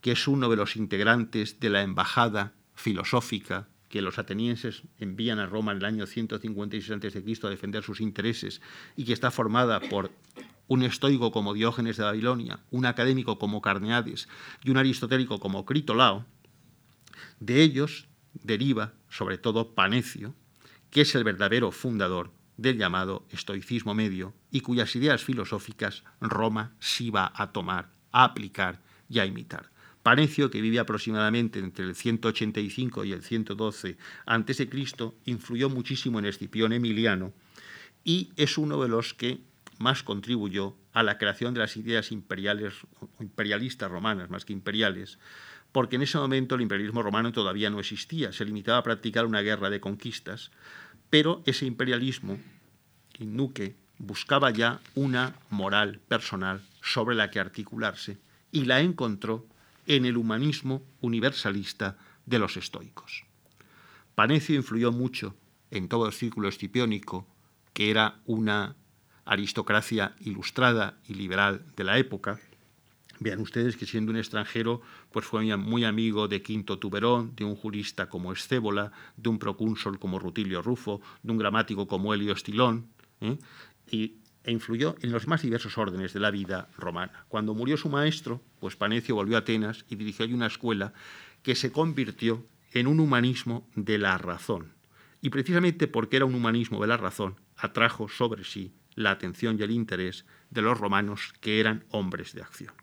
[0.00, 5.46] que es uno de los integrantes de la embajada filosófica que los atenienses envían a
[5.46, 7.46] Roma en el año 156 a.C.
[7.46, 8.60] a defender sus intereses
[8.96, 10.10] y que está formada por
[10.66, 14.28] un estoico como Diógenes de Babilonia, un académico como Carneades
[14.62, 16.26] y un aristotélico como Critolao,
[17.40, 20.34] de ellos deriva sobre todo Panecio,
[20.90, 27.10] que es el verdadero fundador del llamado estoicismo medio y cuyas ideas filosóficas Roma sí
[27.10, 29.70] va a tomar, a aplicar y a imitar.
[30.02, 33.96] Panecio, que vive aproximadamente entre el 185 y el 112
[34.26, 34.68] a.C.,
[35.26, 37.32] influyó muchísimo en Escipión Emiliano
[38.04, 39.40] y es uno de los que
[39.78, 45.18] más contribuyó a la creación de las ideas imperialistas romanas, más que imperiales,
[45.72, 49.42] porque en ese momento el imperialismo romano todavía no existía, se limitaba a practicar una
[49.42, 50.50] guerra de conquistas,
[51.10, 52.38] pero ese imperialismo,
[53.20, 58.18] Nuque, buscaba ya una moral personal sobre la que articularse
[58.52, 59.46] y la encontró
[59.88, 63.24] en el humanismo universalista de los estoicos.
[64.14, 65.34] Panecio influyó mucho
[65.70, 67.26] en todo el círculo escipiónico,
[67.72, 68.76] que era una
[69.24, 72.38] aristocracia ilustrada y liberal de la época.
[73.20, 77.56] Vean ustedes que siendo un extranjero, pues fue muy amigo de Quinto Tuberón, de un
[77.56, 82.88] jurista como Escébola, de un procónsul como Rutilio Rufo, de un gramático como Helio Estilón,
[83.20, 83.38] ¿eh?
[83.90, 87.24] y e influyó en los más diversos órdenes de la vida romana.
[87.28, 90.92] Cuando murió su maestro, pues Panecio volvió a Atenas y dirigió allí una escuela
[91.42, 94.72] que se convirtió en un humanismo de la razón.
[95.20, 99.62] Y precisamente porque era un humanismo de la razón, atrajo sobre sí la atención y
[99.62, 102.74] el interés de los romanos que eran hombres de acción.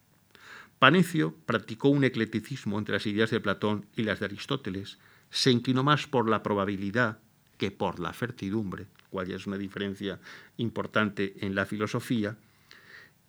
[0.79, 4.99] Panecio practicó un eclecticismo entre las ideas de Platón y las de Aristóteles,
[5.29, 7.19] se inclinó más por la probabilidad
[7.57, 10.19] que por la certidumbre, cual ya es una diferencia
[10.57, 12.35] importante en la filosofía,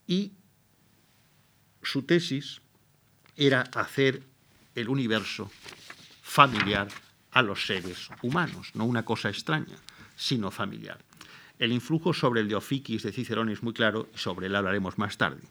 [0.04, 0.32] y
[1.80, 2.60] su tesis
[3.36, 4.24] era hacer
[4.74, 5.48] el universo
[6.22, 6.88] familiar
[7.30, 9.76] a los seres humanos, no una cosa extraña,
[10.16, 10.98] sino familiar.
[11.60, 15.16] El influjo sobre el de de Cicerón es muy claro y sobre él hablaremos más
[15.16, 15.42] tarde.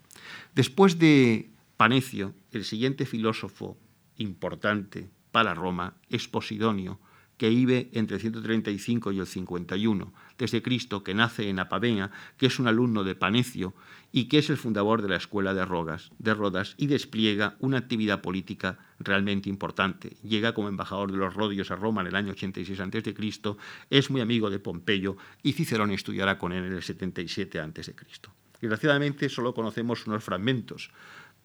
[0.53, 3.77] Después de Panecio, el siguiente filósofo
[4.17, 6.99] importante para Roma es Posidonio,
[7.38, 12.47] que vive entre el 135 y el 51 desde Cristo, que nace en Apavea, que
[12.47, 13.73] es un alumno de Panecio
[14.11, 17.77] y que es el fundador de la escuela de, Rodas, de Rodas y despliega una
[17.77, 20.15] actividad política realmente importante.
[20.23, 23.15] Llega como embajador de los Rodios a Roma en el año 86 a.C.,
[23.89, 27.95] es muy amigo de Pompeyo y Cicerón estudiará con él en el 77 a.C.
[28.61, 30.91] Desgraciadamente solo conocemos unos fragmentos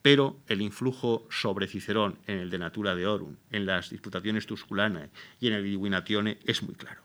[0.03, 5.11] pero el influjo sobre Cicerón en el de Natura de Orum, en las Disputaciones Tusculanae
[5.41, 7.03] y en el Divinatione es muy claro.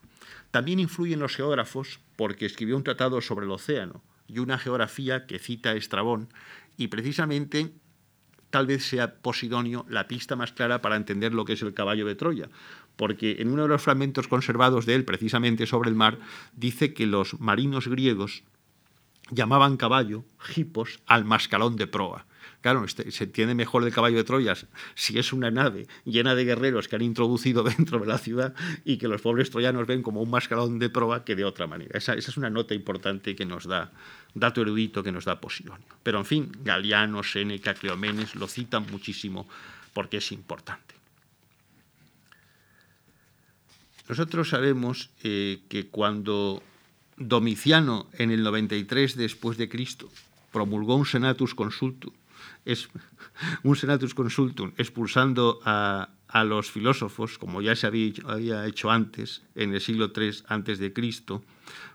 [0.52, 5.40] También influyen los geógrafos porque escribió un tratado sobre el océano y una geografía que
[5.40, 6.30] cita Estrabón
[6.78, 7.74] y precisamente
[8.50, 12.06] tal vez sea Posidonio la pista más clara para entender lo que es el caballo
[12.06, 12.50] de Troya,
[12.96, 16.20] porque en uno de los fragmentos conservados de él, precisamente sobre el mar,
[16.54, 18.44] dice que los marinos griegos
[19.30, 20.24] llamaban caballo,
[20.56, 22.26] hipos, al mascalón de proa.
[22.66, 24.56] Claro, este, se entiende mejor el caballo de Troya
[24.96, 28.98] si es una nave llena de guerreros que han introducido dentro de la ciudad y
[28.98, 31.96] que los pobres troyanos ven como un mascarón de proa que de otra manera.
[31.96, 33.92] Esa, es una nota importante que nos da,
[34.34, 35.86] dato erudito que nos da Posidonio.
[36.02, 39.48] Pero en fin, Galiano, Séneca, Cleomenes lo citan muchísimo
[39.94, 40.96] porque es importante.
[44.10, 46.64] Nosotros sabemos eh, que cuando
[47.16, 50.10] Domiciano en el 93 después de Cristo
[50.52, 52.12] promulgó un senatus consultum
[52.66, 52.90] es
[53.64, 56.10] un senatus consultum expulsando a,
[56.44, 61.46] los filósofos, como ya se había, hecho antes, en el siglo III antes de Cristo,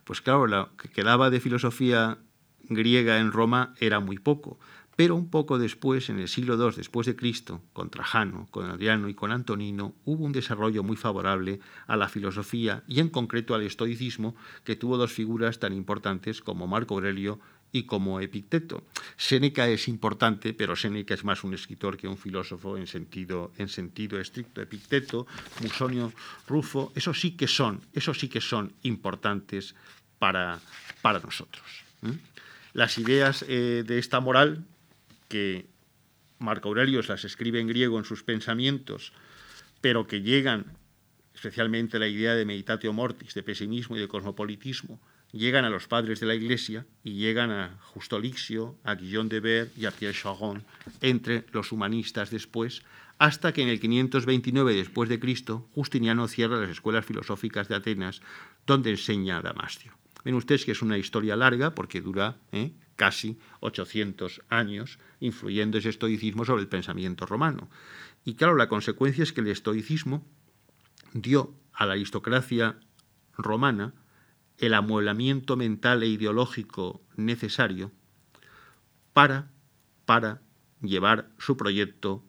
[0.05, 2.17] pues claro, lo que quedaba de filosofía
[2.63, 4.59] griega en Roma era muy poco.
[4.97, 9.09] Pero un poco después, en el siglo II después de Cristo, con Trajano, con Adriano
[9.09, 13.63] y con Antonino, hubo un desarrollo muy favorable a la filosofía y en concreto al
[13.63, 17.41] estoicismo, que tuvo dos figuras tan importantes como Marco Aurelio
[17.73, 18.85] y como Epicteto.
[19.17, 23.69] Séneca es importante, pero Séneca es más un escritor que un filósofo en sentido, en
[23.69, 24.61] sentido estricto.
[24.61, 25.27] Epicteto,
[25.63, 26.13] Musonio,
[26.49, 27.81] Rufo, eso sí que son,
[28.15, 29.75] sí que son importantes
[30.19, 30.61] para,
[31.03, 31.65] para nosotros.
[32.73, 34.65] Las ideas eh, de esta moral
[35.29, 35.67] que
[36.39, 39.13] Marco Aurelio las escribe en griego en sus pensamientos,
[39.81, 40.67] pero que llegan,
[41.35, 45.01] especialmente la idea de meditatio mortis, de pesimismo y de cosmopolitismo,
[45.33, 49.41] llegan a los padres de la Iglesia y llegan a Justo Lixio, a Guillaume de
[49.41, 50.65] Ver y a Pierre Charon,
[51.01, 52.83] entre los humanistas después,
[53.19, 58.23] hasta que en el 529 después de Cristo Justiniano cierra las escuelas filosóficas de Atenas,
[58.67, 59.93] donde enseña Damasio.
[60.25, 62.73] Ven ustedes que es una historia larga porque dura ¿eh?
[62.97, 67.71] casi 800 años, influyendo ese estoicismo sobre el pensamiento romano.
[68.25, 70.27] Y claro, la consecuencia es que el estoicismo
[71.13, 72.79] dio a la aristocracia
[73.37, 73.95] romana
[74.61, 77.93] el amueblamiento mental e ideológico necesario
[79.15, 79.51] para,
[80.05, 80.43] para
[80.83, 82.23] llevar su proyecto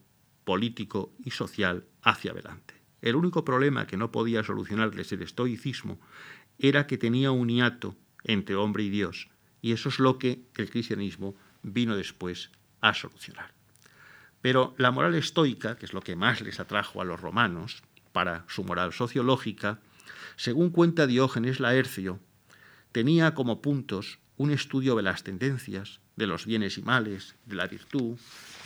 [0.45, 2.73] político y social hacia adelante.
[3.01, 5.99] El único problema que no podía solucionarles el estoicismo
[6.57, 9.29] era que tenía un hiato entre hombre y Dios,
[9.61, 13.53] y eso es lo que el cristianismo vino después a solucionar.
[14.41, 18.45] Pero la moral estoica, que es lo que más les atrajo a los romanos para
[18.47, 19.79] su moral sociológica,
[20.35, 22.19] según cuenta Diógenes Laercio,
[22.91, 27.67] tenía como puntos un estudio de las tendencias, de los bienes y males, de la
[27.67, 28.17] virtud,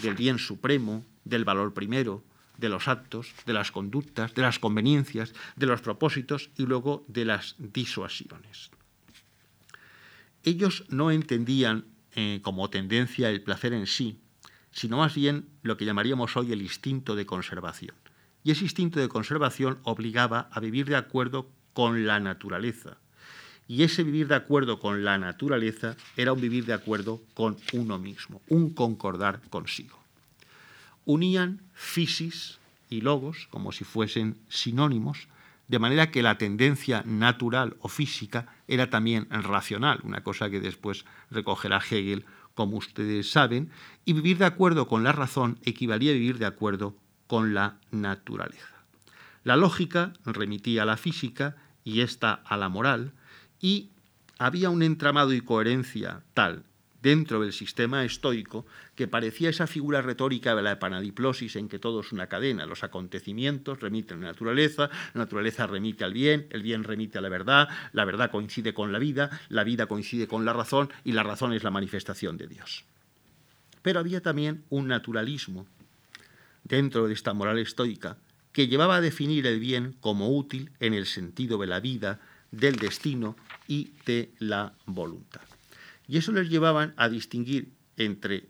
[0.02, 2.24] del bien supremo, del valor primero,
[2.58, 7.26] de los actos, de las conductas, de las conveniencias, de los propósitos y luego de
[7.26, 8.72] las disuasiones
[10.46, 11.86] ellos no entendían
[12.16, 14.20] eh, como tendencia el placer en sí,
[14.72, 17.96] sino más bien lo que llamaríamos hoy el instinto de conservación.
[18.46, 22.98] Y ese instinto de conservación obligaba a vivir de acuerdo con la naturaleza.
[23.68, 27.98] Y ese vivir de acuerdo con la naturaleza era un vivir de acuerdo con uno
[27.98, 29.98] mismo, un concordar consigo.
[31.06, 35.28] Unían fisis y logos como si fuesen sinónimos,
[35.68, 41.04] de manera que la tendencia natural o física era también racional, una cosa que después
[41.32, 43.72] recogerá Hegel, como ustedes saben,
[44.06, 46.96] y vivir de acuerdo con la razón equivalía a vivir de acuerdo
[47.28, 48.76] con la naturaleza.
[49.44, 53.14] La lógica remitía a la física y esta a la moral,
[53.62, 53.90] y
[54.38, 56.64] había un entramado y coherencia tal
[57.06, 58.66] dentro del sistema estoico
[58.96, 62.84] que parecía esa figura retórica de la epanadiplosis en que todo es una cadena, los
[62.84, 67.30] acontecimientos remiten a la naturaleza, la naturaleza remite al bien, el bien remite a la
[67.30, 71.22] verdad, la verdad coincide con la vida, la vida coincide con la razón y la
[71.22, 72.86] razón es la manifestación de Dios.
[73.84, 75.68] Pero había también un naturalismo
[76.66, 78.18] dentro de esta moral estoica
[78.52, 82.20] que llevaba a definir el bien como útil en el sentido de la vida,
[82.52, 83.36] del destino
[83.68, 85.42] y de la voluntad.
[86.08, 88.48] Y eso les llevaban a distinguir entre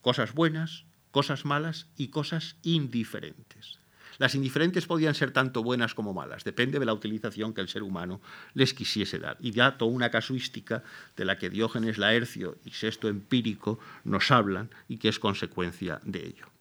[0.00, 3.78] cosas buenas, cosas malas y cosas indiferentes.
[4.18, 7.82] Las indiferentes podían ser tanto buenas como malas, depende de la utilización que el ser
[7.82, 8.20] humano
[8.54, 9.36] les quisiese dar.
[9.40, 10.82] Y ya toda una casuística
[11.16, 16.26] de la que Diógenes Laercio y Sexto Empírico nos hablan y que es consecuencia de
[16.26, 16.51] ello.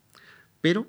[0.62, 0.88] Pero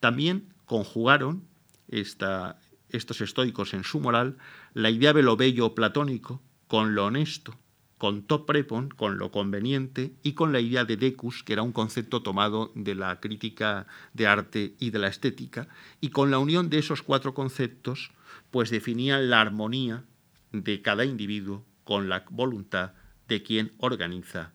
[0.00, 1.44] también conjugaron
[1.88, 4.38] estos estoicos en su moral
[4.72, 7.58] la idea de lo bello platónico con lo honesto,
[7.98, 11.72] con to prepon, con lo conveniente, y con la idea de decus, que era un
[11.72, 15.68] concepto tomado de la crítica de arte y de la estética,
[16.00, 18.12] y con la unión de esos cuatro conceptos,
[18.50, 20.04] pues definían la armonía
[20.52, 22.92] de cada individuo con la voluntad
[23.28, 24.52] de quien organiza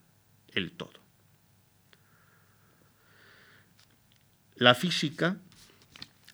[0.53, 1.04] el todo.
[4.57, 5.37] La física,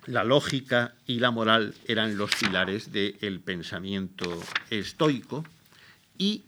[0.06, 5.44] la lógica y la moral eran los pilares del pensamiento estoico
[6.20, 6.44] y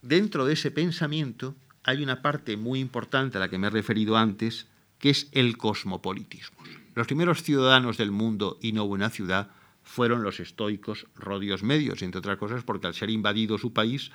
[0.00, 1.54] dentro de ese pensamiento
[1.84, 4.66] hay una parte muy importante a la que me he referido antes,
[4.98, 6.56] que es el cosmopolitismo.
[6.94, 9.50] Los primeros ciudadanos del mundo y no una ciudad
[9.82, 14.12] fueron los estoicos rodios medios, entre otras cosas porque al ser invadido su país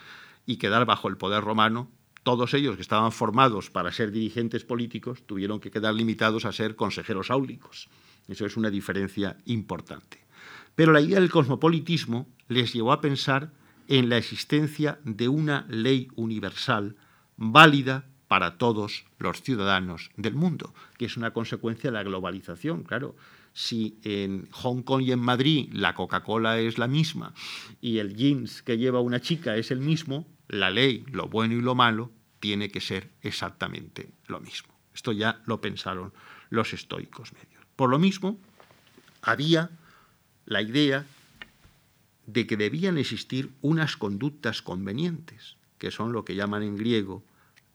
[0.47, 1.89] y quedar bajo el poder romano,
[2.23, 6.75] todos ellos que estaban formados para ser dirigentes políticos tuvieron que quedar limitados a ser
[6.75, 7.89] consejeros áulicos.
[8.27, 10.19] Eso es una diferencia importante.
[10.75, 13.51] Pero la idea del cosmopolitismo les llevó a pensar
[13.87, 16.95] en la existencia de una ley universal
[17.35, 22.83] válida para todos los ciudadanos del mundo, que es una consecuencia de la globalización.
[22.83, 23.15] Claro,
[23.53, 27.33] si en Hong Kong y en Madrid la Coca-Cola es la misma
[27.81, 31.61] y el jeans que lleva una chica es el mismo, la ley, lo bueno y
[31.61, 34.73] lo malo, tiene que ser exactamente lo mismo.
[34.93, 36.13] Esto ya lo pensaron
[36.49, 37.63] los estoicos medios.
[37.75, 38.37] Por lo mismo,
[39.21, 39.71] había
[40.45, 41.05] la idea
[42.25, 47.23] de que debían existir unas conductas convenientes, que son lo que llaman en griego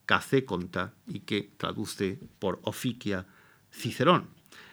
[0.07, 3.27] cacéconta y que traduce por oficia
[3.71, 4.29] Cicerón.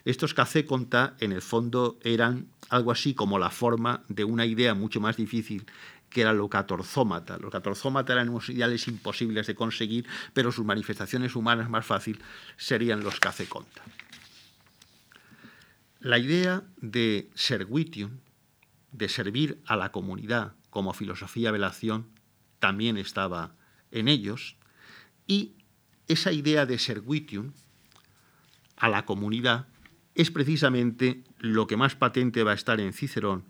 [0.06, 5.02] Estos cacéconta en el fondo eran algo así como la forma de una idea mucho
[5.02, 5.66] más difícil
[6.16, 7.38] que era lo catorzómata.
[7.40, 12.24] Los catorzómata eran unos ideales imposibles de conseguir, pero sus manifestaciones humanas más fáciles
[12.56, 13.82] serían los caceconta.
[16.00, 18.12] La idea de servitium,
[18.94, 22.08] de servir a la comunidad como filosofía velación,
[22.60, 23.58] también estaba
[23.92, 24.56] en ellos,
[25.28, 25.56] y
[26.08, 27.52] esa idea de servitium
[28.78, 29.68] a la comunidad
[30.14, 33.44] es precisamente lo que más patente va a estar en Cicerón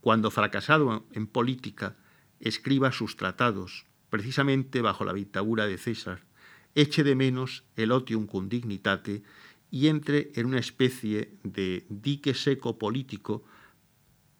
[0.00, 1.94] cuando, fracasado en política,
[2.40, 6.24] escriba sus tratados, precisamente bajo la dictadura de César,
[6.74, 9.22] eche de menos el otium cum dignitate
[9.70, 13.44] y entre en una especie de dique seco político,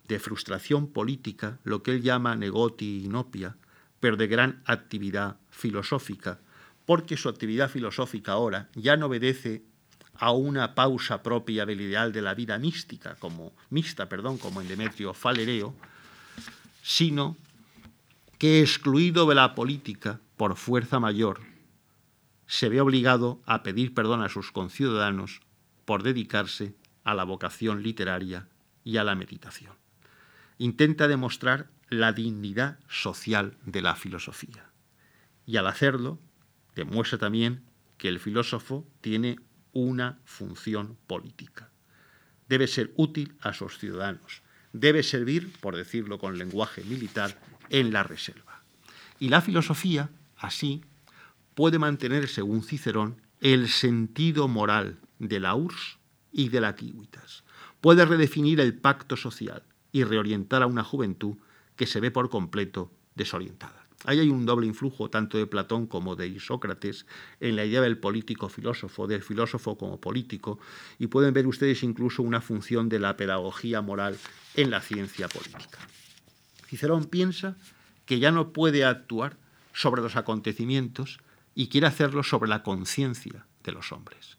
[0.07, 3.57] de frustración política, lo que él llama negoti inopia,
[3.99, 6.41] pero de gran actividad filosófica,
[6.85, 9.65] porque su actividad filosófica ahora ya no obedece
[10.15, 14.69] a una pausa propia del ideal de la vida mística, como mixta, perdón, como en
[14.69, 15.75] Demetrio Falereo,
[16.83, 17.37] sino
[18.39, 21.41] que excluido de la política por fuerza mayor,
[22.47, 25.41] se ve obligado a pedir perdón a sus conciudadanos
[25.85, 26.75] por dedicarse
[27.05, 28.49] a la vocación literaria
[28.85, 29.73] y a la meditación.
[30.59, 34.71] Intenta demostrar la dignidad social de la filosofía
[35.47, 36.19] y al hacerlo
[36.75, 37.65] demuestra también
[37.97, 39.39] que el filósofo tiene
[39.73, 41.71] una función política.
[42.49, 47.39] Debe ser útil a sus ciudadanos, debe servir, por decirlo con lenguaje militar,
[47.71, 48.63] en la reserva.
[49.19, 50.83] Y la filosofía, así,
[51.55, 55.99] puede mantener, según Cicerón, el sentido moral de la URSS
[56.33, 57.45] y de la Kiwitas.
[57.81, 59.63] Puede redefinir el pacto social
[59.93, 61.37] y reorientar a una juventud
[61.77, 63.87] que se ve por completo desorientada.
[64.05, 67.07] Ahí hay un doble influjo tanto de Platón como de Sócrates
[67.41, 70.59] en la idea del político filósofo, del filósofo como político,
[70.99, 74.17] y pueden ver ustedes incluso una función de la pedagogía moral
[74.55, 75.79] en la ciencia política.
[76.67, 77.57] Cicerón piensa
[78.05, 79.37] que ya no puede actuar
[79.73, 81.19] sobre los acontecimientos
[81.55, 84.37] y quiere hacerlo sobre la conciencia de los hombres.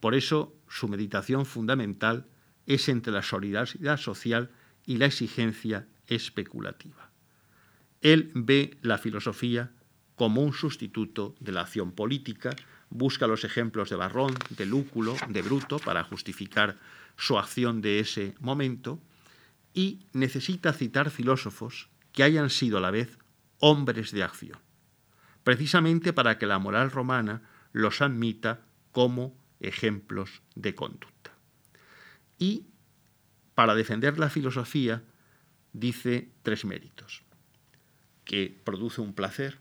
[0.00, 2.26] Por eso su meditación fundamental
[2.66, 4.50] es entre la solidaridad social
[4.86, 7.10] y la exigencia especulativa.
[8.00, 9.72] Él ve la filosofía
[10.14, 12.54] como un sustituto de la acción política,
[12.90, 16.78] busca los ejemplos de Barrón, de Lúculo, de Bruto para justificar
[17.16, 19.00] su acción de ese momento
[19.78, 23.16] y necesita citar filósofos que hayan sido a la vez
[23.60, 24.58] hombres de acción,
[25.44, 31.30] precisamente para que la moral romana los admita como ejemplos de conducta.
[32.40, 32.66] Y
[33.54, 35.04] para defender la filosofía
[35.72, 37.22] dice tres méritos
[38.24, 39.60] que produce un placer,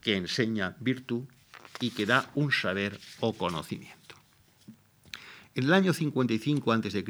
[0.00, 1.28] que enseña virtud
[1.78, 3.95] y que da un saber o conocimiento.
[5.56, 7.02] En el año 55 a.C.,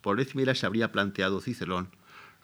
[0.00, 1.88] por vez primera se habría planteado Cicerón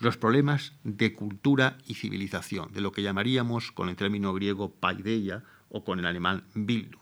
[0.00, 5.44] los problemas de cultura y civilización, de lo que llamaríamos con el término griego paideia
[5.68, 7.00] o con el alemán Bildung,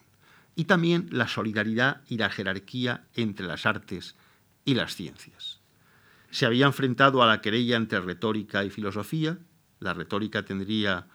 [0.56, 4.14] y también la solidaridad y la jerarquía entre las artes
[4.66, 5.60] y las ciencias.
[6.30, 9.38] Se había enfrentado a la querella entre retórica y filosofía,
[9.80, 11.06] la retórica tendría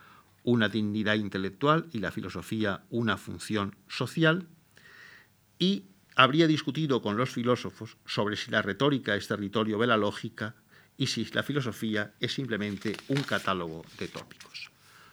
[0.43, 4.47] una dignidad intelectual y la filosofía una función social,
[5.59, 5.83] y
[6.19, 10.53] habría discutido con los filósofos sobre si la retórica es territorio de la lógica
[10.97, 14.69] y si la filosofía es simplemente un catálogo de tópicos.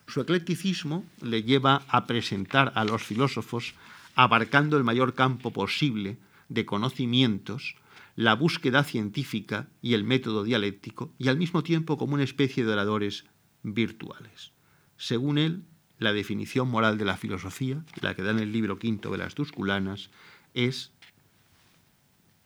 [0.08, 3.74] Su eclecticismo le lleva a presentar a los filósofos,
[4.16, 7.76] abarcando el mayor campo posible de conocimientos,
[8.16, 12.72] la búsqueda científica y el método dialéctico, y al mismo tiempo como una especie de
[12.72, 13.26] oradores
[13.62, 14.50] virtuales.
[14.96, 15.62] Según él,
[16.00, 19.36] la definición moral de la filosofía, la que da en el libro quinto de las
[19.36, 20.10] Tusculanas,
[20.56, 20.95] es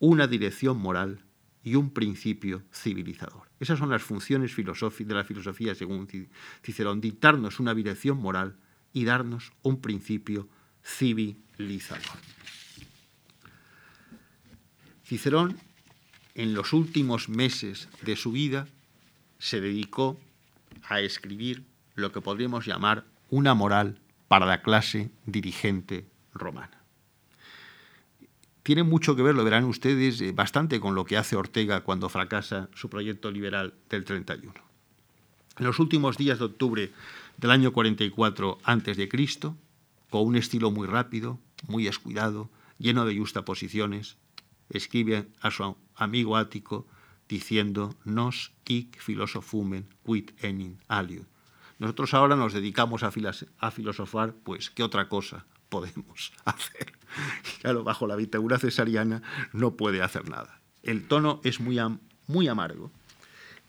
[0.01, 1.25] una dirección moral
[1.63, 3.49] y un principio civilizador.
[3.61, 6.09] Esas son las funciones de la filosofía, según
[6.65, 8.57] Cicerón, dictarnos una dirección moral
[8.93, 10.49] y darnos un principio
[10.83, 12.19] civilizador.
[15.05, 15.59] Cicerón,
[16.35, 18.67] en los últimos meses de su vida,
[19.39, 20.19] se dedicó
[20.89, 26.80] a escribir lo que podríamos llamar una moral para la clase dirigente romana.
[28.63, 32.09] Tiene mucho que ver, lo verán ustedes, eh, bastante con lo que hace Ortega cuando
[32.09, 34.53] fracasa su proyecto liberal del 31.
[35.59, 36.93] En los últimos días de octubre
[37.37, 39.09] del año 44 a.C.,
[40.11, 41.39] con un estilo muy rápido,
[41.69, 44.17] muy descuidado, lleno de justaposiciones,
[44.69, 46.87] escribe a su amigo ático
[47.29, 51.27] diciendo nos hic filosofumen quid enin aliud.
[51.79, 53.13] Nosotros ahora nos dedicamos a,
[53.59, 57.00] a filosofar, pues, ¿qué otra cosa podemos hacer?
[57.61, 60.61] Claro, bajo la dictadura cesariana no puede hacer nada.
[60.83, 61.79] El tono es muy,
[62.27, 62.91] muy amargo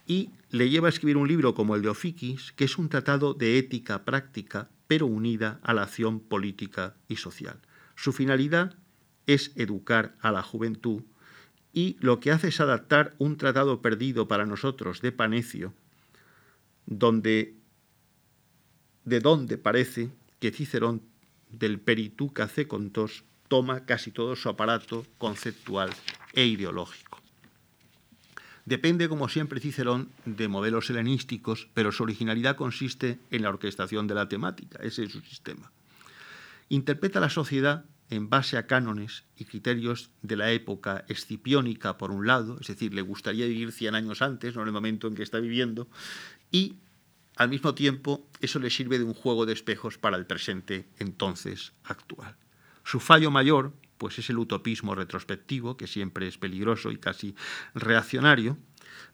[0.08, 3.34] y le lleva a escribir un libro como el de Ofikis, que es un tratado
[3.34, 7.60] de ética práctica, pero unida a la acción política y social.
[7.96, 8.76] Su finalidad
[9.28, 11.04] es educar a la juventud
[11.74, 15.74] y lo que hace es adaptar un tratado perdido para nosotros de Panecio,
[16.86, 17.56] donde,
[19.06, 21.02] de donde parece que Cicerón
[21.50, 25.90] del Peritu Cacecontos toma casi todo su aparato conceptual
[26.32, 27.20] e ideológico.
[28.64, 34.16] Depende, como siempre, Cicerón de modelos helenísticos, pero su originalidad consiste en la orquestación de
[34.16, 35.70] la temática, ese es su sistema.
[36.70, 42.26] Interpreta la sociedad en base a cánones y criterios de la época escipiónica, por un
[42.26, 45.24] lado, es decir, le gustaría vivir 100 años antes, no en el momento en que
[45.24, 45.90] está viviendo,
[46.52, 46.78] y
[47.36, 51.74] al mismo tiempo eso le sirve de un juego de espejos para el presente entonces
[51.84, 52.38] actual.
[52.92, 57.36] Su fallo mayor, pues es el utopismo retrospectivo, que siempre es peligroso y casi
[57.74, 58.58] reaccionario,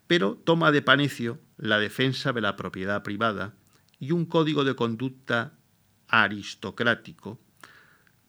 [0.07, 3.53] pero toma de panecio la defensa de la propiedad privada
[3.99, 5.53] y un código de conducta
[6.07, 7.39] aristocrático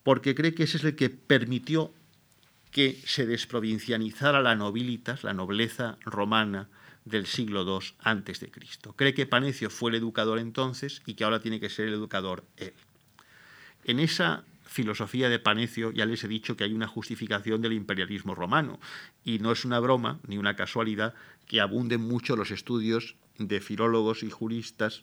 [0.02, 1.94] porque cree que ese es el que permitió
[2.70, 6.68] que se desprovincianizara la nobilitas, la nobleza romana
[7.06, 8.92] del siglo II antes de Cristo.
[8.96, 12.44] Cree que Panecio fue el educador entonces y que ahora tiene que ser el educador
[12.58, 12.74] él.
[13.84, 18.34] En esa filosofía de Panecio ya les he dicho que hay una justificación del imperialismo
[18.34, 18.78] romano
[19.24, 21.14] y no es una broma ni una casualidad
[21.46, 25.02] que abunden mucho los estudios de filólogos y juristas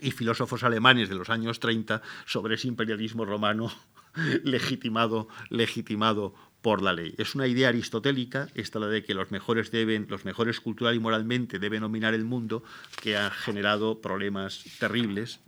[0.00, 3.72] y filósofos alemanes de los años 30 sobre ese imperialismo romano
[4.44, 7.14] legitimado, legitimado por la ley.
[7.18, 10.98] Es una idea aristotélica, esta la de que los mejores deben, los mejores cultural y
[10.98, 12.64] moralmente deben dominar el mundo,
[13.02, 15.40] que ha generado problemas terribles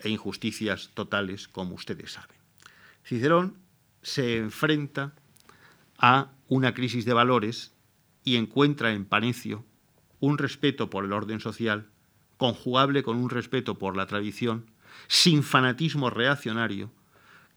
[0.00, 2.37] e injusticias totales, como ustedes saben.
[3.08, 3.54] Cicerón
[4.02, 5.14] se enfrenta
[5.96, 7.72] a una crisis de valores
[8.22, 9.64] y encuentra en Panecio
[10.20, 11.88] un respeto por el orden social,
[12.36, 14.66] conjugable con un respeto por la tradición,
[15.06, 16.90] sin fanatismo reaccionario,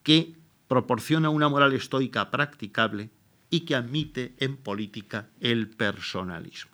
[0.04, 0.38] que
[0.70, 3.10] proporciona una moral estoica practicable
[3.50, 6.72] y que admite en política el personalismo.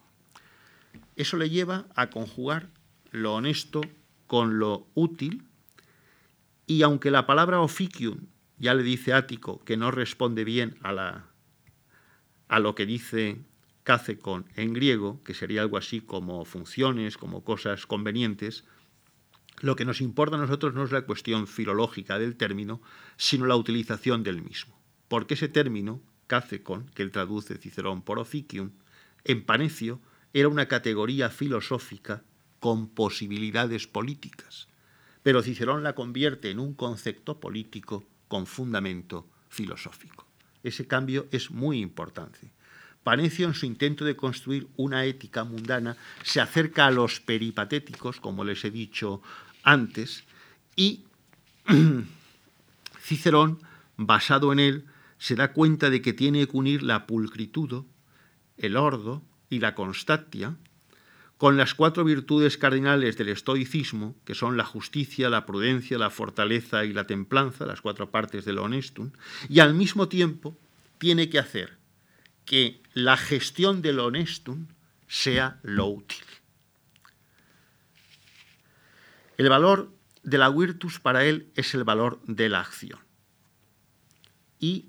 [1.16, 2.70] Eso le lleva a conjugar
[3.10, 3.82] lo honesto
[4.28, 5.48] con lo útil
[6.68, 8.20] y aunque la palabra officium
[8.58, 11.26] ya le dice Ático que no responde bien a, la,
[12.48, 13.40] a lo que dice
[13.84, 18.66] Cacecon en griego, que sería algo así como funciones, como cosas convenientes,
[19.60, 22.82] lo que nos importa a nosotros no es la cuestión filológica del término,
[23.16, 24.78] sino la utilización del mismo.
[25.08, 28.72] Porque ese término, cacecon, que él traduce Cicerón por oficium,
[29.24, 30.00] en Panecio
[30.34, 32.24] era una categoría filosófica
[32.60, 34.68] con posibilidades políticas.
[35.24, 40.26] Pero Cicerón la convierte en un concepto político con fundamento filosófico.
[40.64, 42.52] Ese cambio es muy importante.
[43.04, 48.44] Panecio, en su intento de construir una ética mundana, se acerca a los peripatéticos, como
[48.44, 49.22] les he dicho
[49.64, 50.26] antes,
[50.76, 51.06] y
[53.02, 53.60] Cicerón,
[53.96, 54.86] basado en él,
[55.18, 57.86] se da cuenta de que tiene que unir la pulcritudo,
[58.58, 60.58] el ordo y la constatia
[61.38, 66.84] con las cuatro virtudes cardinales del estoicismo, que son la justicia, la prudencia, la fortaleza
[66.84, 69.12] y la templanza, las cuatro partes del honestum,
[69.48, 70.58] y al mismo tiempo
[70.98, 71.78] tiene que hacer
[72.46, 74.68] que la gestión del honestum
[75.08, 76.24] sea lo útil.
[79.38, 83.00] El valor de la virtus para él es el valor de la acción.
[84.60, 84.88] Y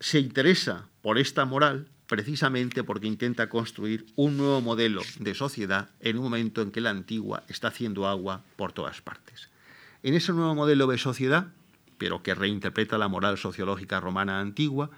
[0.00, 6.16] se interesa por esta moral precisamente porque intenta construir un nuevo modelo de sociedad en
[6.16, 9.48] un momento en que la antigua está haciendo agua por todas partes.
[10.02, 11.52] En ese nuevo modelo de sociedad,
[11.98, 14.90] pero que reinterpreta la moral sociológica romana antigua,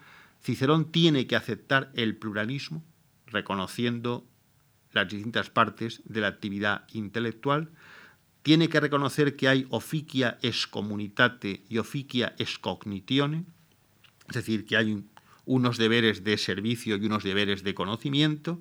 [0.42, 2.82] Cicerón tiene que aceptar el pluralismo,
[3.26, 4.24] reconociendo
[4.92, 7.68] las distintas partes de la actividad intelectual,
[8.42, 13.44] tiene que reconocer que hay oficia es communitate y oficia es cognitione,
[14.30, 15.04] es decir, que hay
[15.44, 18.60] unos deberes de servicio y unos deberes de conocimiento,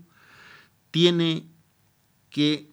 [0.91, 1.47] tiene
[2.29, 2.71] que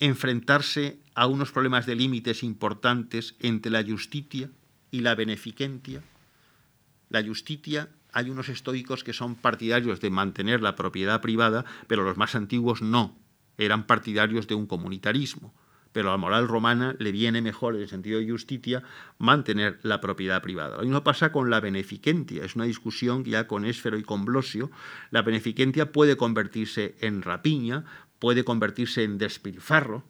[0.00, 4.50] enfrentarse a unos problemas de límites importantes entre la justitia
[4.90, 6.02] y la beneficentia.
[7.08, 12.16] La justitia, hay unos estoicos que son partidarios de mantener la propiedad privada, pero los
[12.16, 13.16] más antiguos no,
[13.58, 15.54] eran partidarios de un comunitarismo
[15.94, 18.82] pero a la moral romana le viene mejor, en el sentido de justicia,
[19.18, 20.78] mantener la propiedad privada.
[20.78, 24.24] Lo mismo pasa con la beneficencia, es una discusión que ya con Esfero y con
[24.24, 24.72] Blosio.
[25.12, 27.84] La beneficencia puede convertirse en rapiña,
[28.18, 30.02] puede convertirse en despilfarro,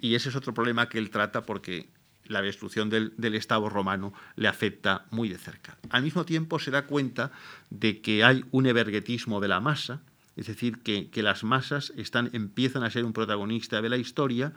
[0.00, 1.86] y ese es otro problema que él trata porque
[2.26, 5.78] la destrucción del, Estado romano le afecta muy de cerca.
[5.90, 7.30] Al mismo tiempo se da cuenta
[7.70, 10.02] de que hay un evergetismo de la masa,
[10.36, 14.52] es decir, que, las masas están, empiezan a ser un protagonista de la historia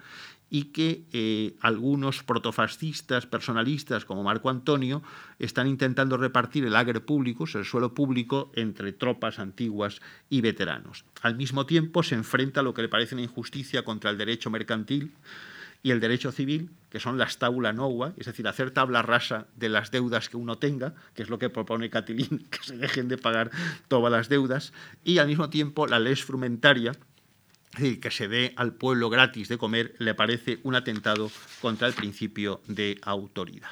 [0.50, 5.04] y que eh, algunos protofascistas, personalistas como Marco Antonio,
[5.39, 11.06] están intentando repartir el agre público, el suelo público, entre tropas antiguas y veteranos.
[11.22, 14.50] Al mismo tiempo se enfrenta a lo que le parece una injusticia contra el derecho
[14.50, 15.14] mercantil
[15.84, 19.70] y el derecho civil, que son las tabula nova, es decir, hacer tabla rasa de
[19.70, 23.18] las deudas que uno tenga, que es lo que propone Catilín, que se dejen de
[23.18, 23.52] pagar
[23.88, 24.74] todas las deudas,
[25.04, 26.93] y al mismo tiempo la ley frumentaria,
[27.74, 31.30] es decir, que se dé al pueblo gratis de comer, le parece un atentado
[31.61, 33.70] contra el principio de autoridad.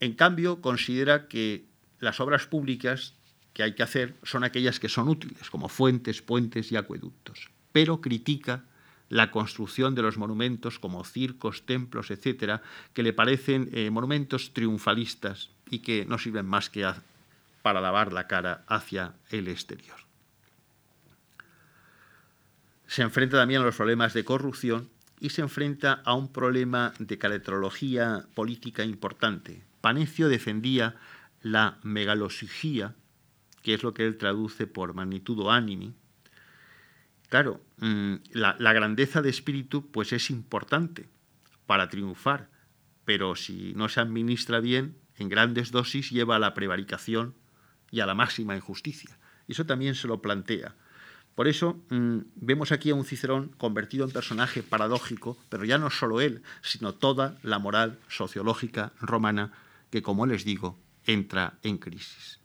[0.00, 1.66] En cambio, considera que
[1.98, 3.14] las obras públicas
[3.52, 8.00] que hay que hacer son aquellas que son útiles, como fuentes, puentes y acueductos, pero
[8.00, 8.64] critica
[9.08, 12.62] la construcción de los monumentos como circos, templos, etcétera,
[12.94, 16.88] que le parecen eh, monumentos triunfalistas y que no sirven más que
[17.62, 20.09] para lavar la cara hacia el exterior.
[22.90, 27.18] Se enfrenta también a los problemas de corrupción y se enfrenta a un problema de
[27.18, 29.62] caretrología política importante.
[29.80, 30.96] Panecio defendía
[31.40, 32.96] la megalosugía,
[33.62, 35.94] que es lo que él traduce por magnitudo animi,
[37.28, 41.08] Claro, mm, la, grandeza de espíritu pues es importante
[41.64, 42.50] para triunfar,
[43.04, 47.36] pero si no se administra bien, en grandes dosis lleva a la prevaricación
[47.92, 49.16] y a la máxima injusticia.
[49.46, 50.74] Eso también se lo plantea.
[51.40, 55.88] Por eso mm, vemos aquí a un Cicerón convertido en personaje paradójico, pero ya no
[55.88, 59.50] solo él, sino toda la moral sociológica romana
[59.88, 62.40] que, como les digo, entra en crisis.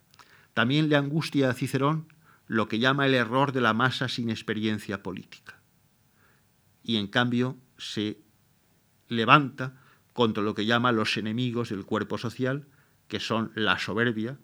[0.54, 2.08] También le angustia a Cicerón
[2.48, 5.60] lo que llama el error de la masa sin experiencia política.
[6.82, 8.22] Y en cambio se
[9.10, 9.74] levanta
[10.14, 12.66] contra lo que llama los enemigos del cuerpo social,
[13.10, 14.40] que son la soberbia,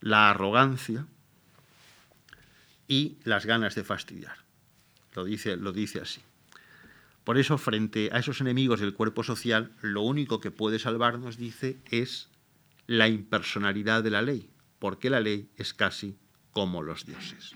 [0.00, 1.06] la arrogancia
[2.92, 4.36] y las ganas de fastidiar.
[5.14, 6.20] Lo dice, lo dice así.
[7.24, 11.78] Por eso, frente a esos enemigos del cuerpo social, lo único que puede salvarnos, dice,
[11.90, 12.28] es
[12.86, 16.18] la impersonalidad de la ley, porque la ley es casi
[16.50, 17.54] como los dioses.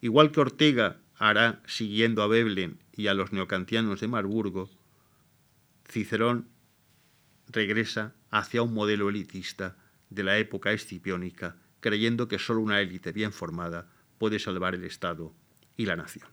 [0.00, 4.68] Igual que Ortega hará siguiendo a Veblen y a los neocantianos de Marburgo,
[5.88, 6.48] Cicerón
[7.46, 9.76] regresa hacia un modelo elitista
[10.10, 13.88] de la época escipiónica, creyendo que solo una élite bien formada
[14.18, 15.32] puede salvar el Estado
[15.76, 16.28] y la nación.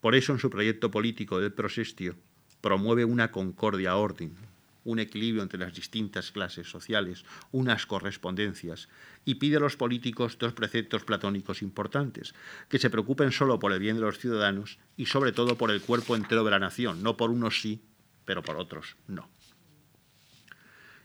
[0.00, 2.16] Por eso en su proyecto político del prosestio
[2.60, 4.36] promueve una concordia orden,
[4.84, 8.88] un equilibrio entre las distintas clases sociales, unas correspondencias,
[9.24, 12.34] y pide a los políticos dos preceptos platónicos importantes,
[12.68, 15.82] que se preocupen solo por el bien de los ciudadanos y sobre todo por el
[15.82, 17.82] cuerpo entero de la nación, no por unos sí,
[18.24, 19.28] pero por otros no.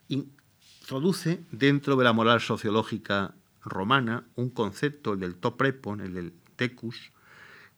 [0.09, 3.33] Introduce dentro de la moral sociológica
[3.63, 7.11] romana un concepto, el del toprepon, el del tecus,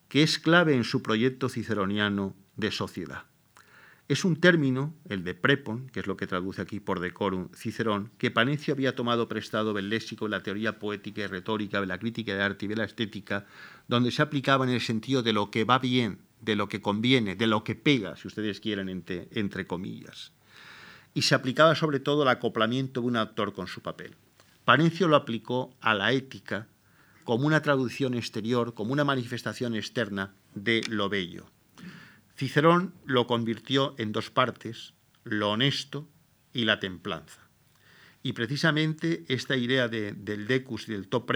[0.07, 3.25] que es clave en su proyecto ciceroniano de sociedad.
[4.09, 8.11] Es un término, el de prepon, que es lo que traduce aquí por decorum Cicerón,
[8.17, 11.97] que Panecio había tomado prestado del léxico de la teoría poética y retórica, de la
[11.97, 13.45] crítica de arte y de la estética,
[13.87, 17.37] donde se aplicaba en el sentido de lo que va bien, de lo que conviene,
[17.37, 20.33] de lo que pega, si ustedes quieren, entre, entre comillas.
[21.13, 24.15] Y se aplicaba sobre todo el acoplamiento de un actor con su papel.
[24.65, 26.67] Panecio lo aplicó a la ética
[27.23, 31.45] como una traducción exterior, como una manifestación externa de lo bello.
[32.37, 34.93] Cicerón lo convirtió en dos partes,
[35.23, 36.07] lo honesto
[36.53, 37.41] y la templanza.
[38.23, 41.31] Y precisamente esta idea del decus y del top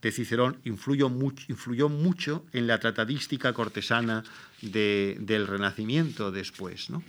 [0.00, 4.24] de Cicerón influyó mucho, influyó mucho en la tratadística cortesana
[4.62, 7.02] del Renacimiento después, ¿no?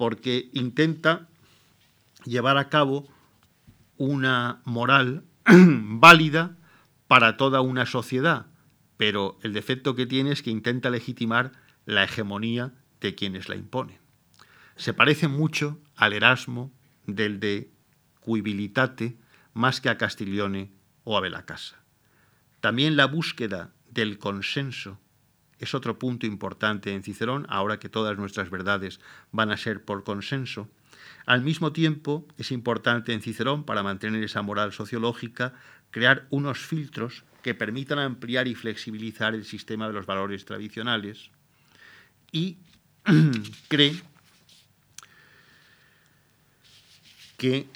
[0.00, 1.28] porque intenta
[2.24, 3.06] llevar a cabo
[4.00, 6.56] una moral válida
[7.06, 8.46] para toda una sociedad,
[8.96, 11.52] pero el defecto que tiene es que intenta legitimar
[11.84, 12.72] la hegemonía
[13.02, 13.98] de quienes la imponen.
[14.76, 16.72] Se parece mucho al Erasmo
[17.06, 17.70] del de
[18.20, 19.18] Cuibilitate
[19.52, 20.72] más que a Castiglione
[21.04, 21.76] o a Belacasa.
[22.60, 24.98] También la búsqueda del consenso
[25.58, 28.98] es otro punto importante en Cicerón, ahora que todas nuestras verdades
[29.30, 30.70] van a ser por consenso.
[31.26, 35.54] Al mismo tiempo, es importante en Cicerón, para mantener esa moral sociológica,
[35.90, 41.30] crear unos filtros que permitan ampliar y flexibilizar el sistema de los valores tradicionales,
[42.32, 42.58] y
[43.68, 43.94] cree
[47.36, 47.66] que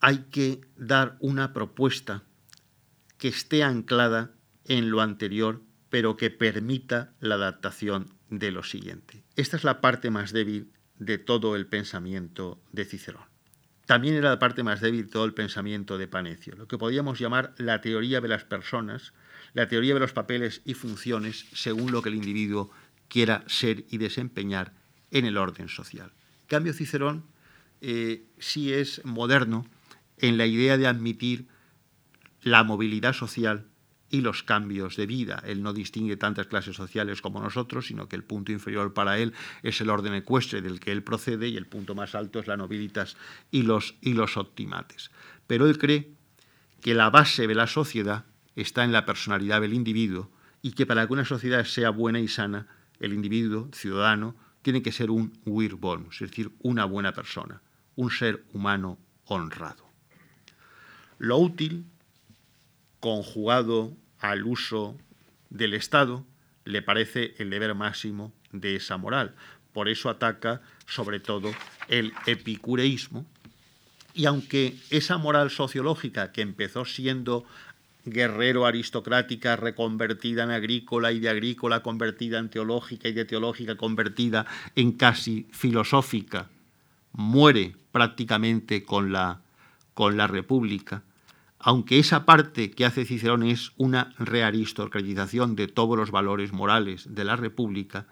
[0.00, 2.22] hay que dar una propuesta
[3.16, 4.32] que esté anclada
[4.66, 9.24] en lo anterior, pero que permita la adaptación de lo siguiente.
[9.36, 13.24] Esta es la parte más débil de todo el pensamiento de Cicerón.
[13.86, 17.54] También era la parte más débil todo el pensamiento de Panecio, lo que podríamos llamar
[17.58, 19.12] la teoría de las personas,
[19.52, 22.70] la teoría de los papeles y funciones según lo que el individuo
[23.08, 24.72] quiera ser y desempeñar
[25.10, 26.12] en el orden social.
[26.42, 27.24] En cambio, Cicerón
[27.80, 29.66] eh, sí es moderno
[30.18, 31.46] en la idea de admitir
[32.40, 33.66] la movilidad social
[34.10, 35.42] y los cambios de vida.
[35.46, 39.32] Él no distingue tantas clases sociales como nosotros, sino que el punto inferior para él
[39.62, 42.56] es el orden ecuestre del que él procede y el punto más alto es la
[42.56, 43.16] nobilitas
[43.50, 45.10] y los, y los optimates.
[45.46, 46.10] Pero él cree
[46.80, 48.24] que la base de la sociedad
[48.56, 50.30] está en la personalidad del individuo
[50.62, 52.66] y que para que una sociedad sea buena y sana,
[53.00, 57.60] el individuo, ciudadano, tiene que ser un wir bonus, es decir, una buena persona,
[57.96, 59.84] un ser humano honrado.
[61.18, 61.84] Lo útil,
[63.04, 64.96] conjugado al uso
[65.50, 66.24] del Estado,
[66.64, 69.34] le parece el deber máximo de esa moral.
[69.74, 71.52] Por eso ataca sobre todo
[71.88, 73.26] el epicureísmo.
[74.14, 77.44] Y aunque esa moral sociológica que empezó siendo
[78.06, 84.46] guerrero aristocrática reconvertida en agrícola y de agrícola convertida en teológica y de teológica convertida
[84.76, 86.48] en casi filosófica,
[87.12, 89.42] muere prácticamente con la,
[89.92, 91.02] con la República,
[91.66, 97.24] aunque esa parte que hace Cicerón es una rearistocratización de todos los valores morales de
[97.24, 98.06] la República,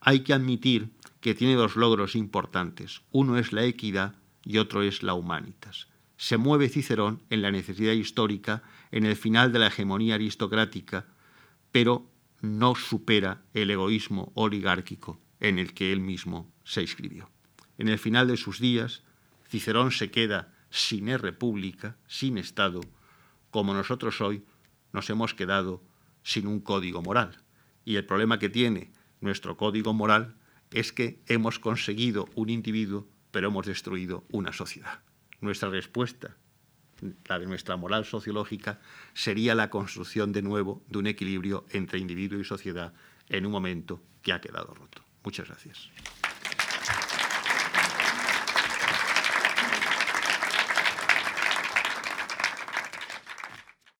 [0.00, 0.90] hay que admitir
[1.22, 3.00] que tiene dos logros importantes.
[3.10, 5.88] Uno es la equidad y otro es la humanitas.
[6.18, 11.06] Se mueve Cicerón en la necesidad histórica, en el final de la hegemonía aristocrática,
[11.72, 12.10] pero
[12.42, 17.30] no supera el egoísmo oligárquico en el que él mismo se inscribió.
[17.78, 19.02] En el final de sus días,
[19.48, 22.82] Cicerón se queda sin república, sin Estado,
[23.50, 24.44] como nosotros hoy
[24.92, 25.82] nos hemos quedado
[26.22, 27.42] sin un código moral.
[27.84, 30.36] Y el problema que tiene nuestro código moral
[30.70, 35.00] es que hemos conseguido un individuo, pero hemos destruido una sociedad.
[35.40, 36.36] Nuestra respuesta,
[37.28, 38.80] la de nuestra moral sociológica,
[39.14, 42.92] sería la construcción de nuevo de un equilibrio entre individuo y sociedad
[43.28, 45.02] en un momento que ha quedado roto.
[45.22, 45.90] Muchas gracias.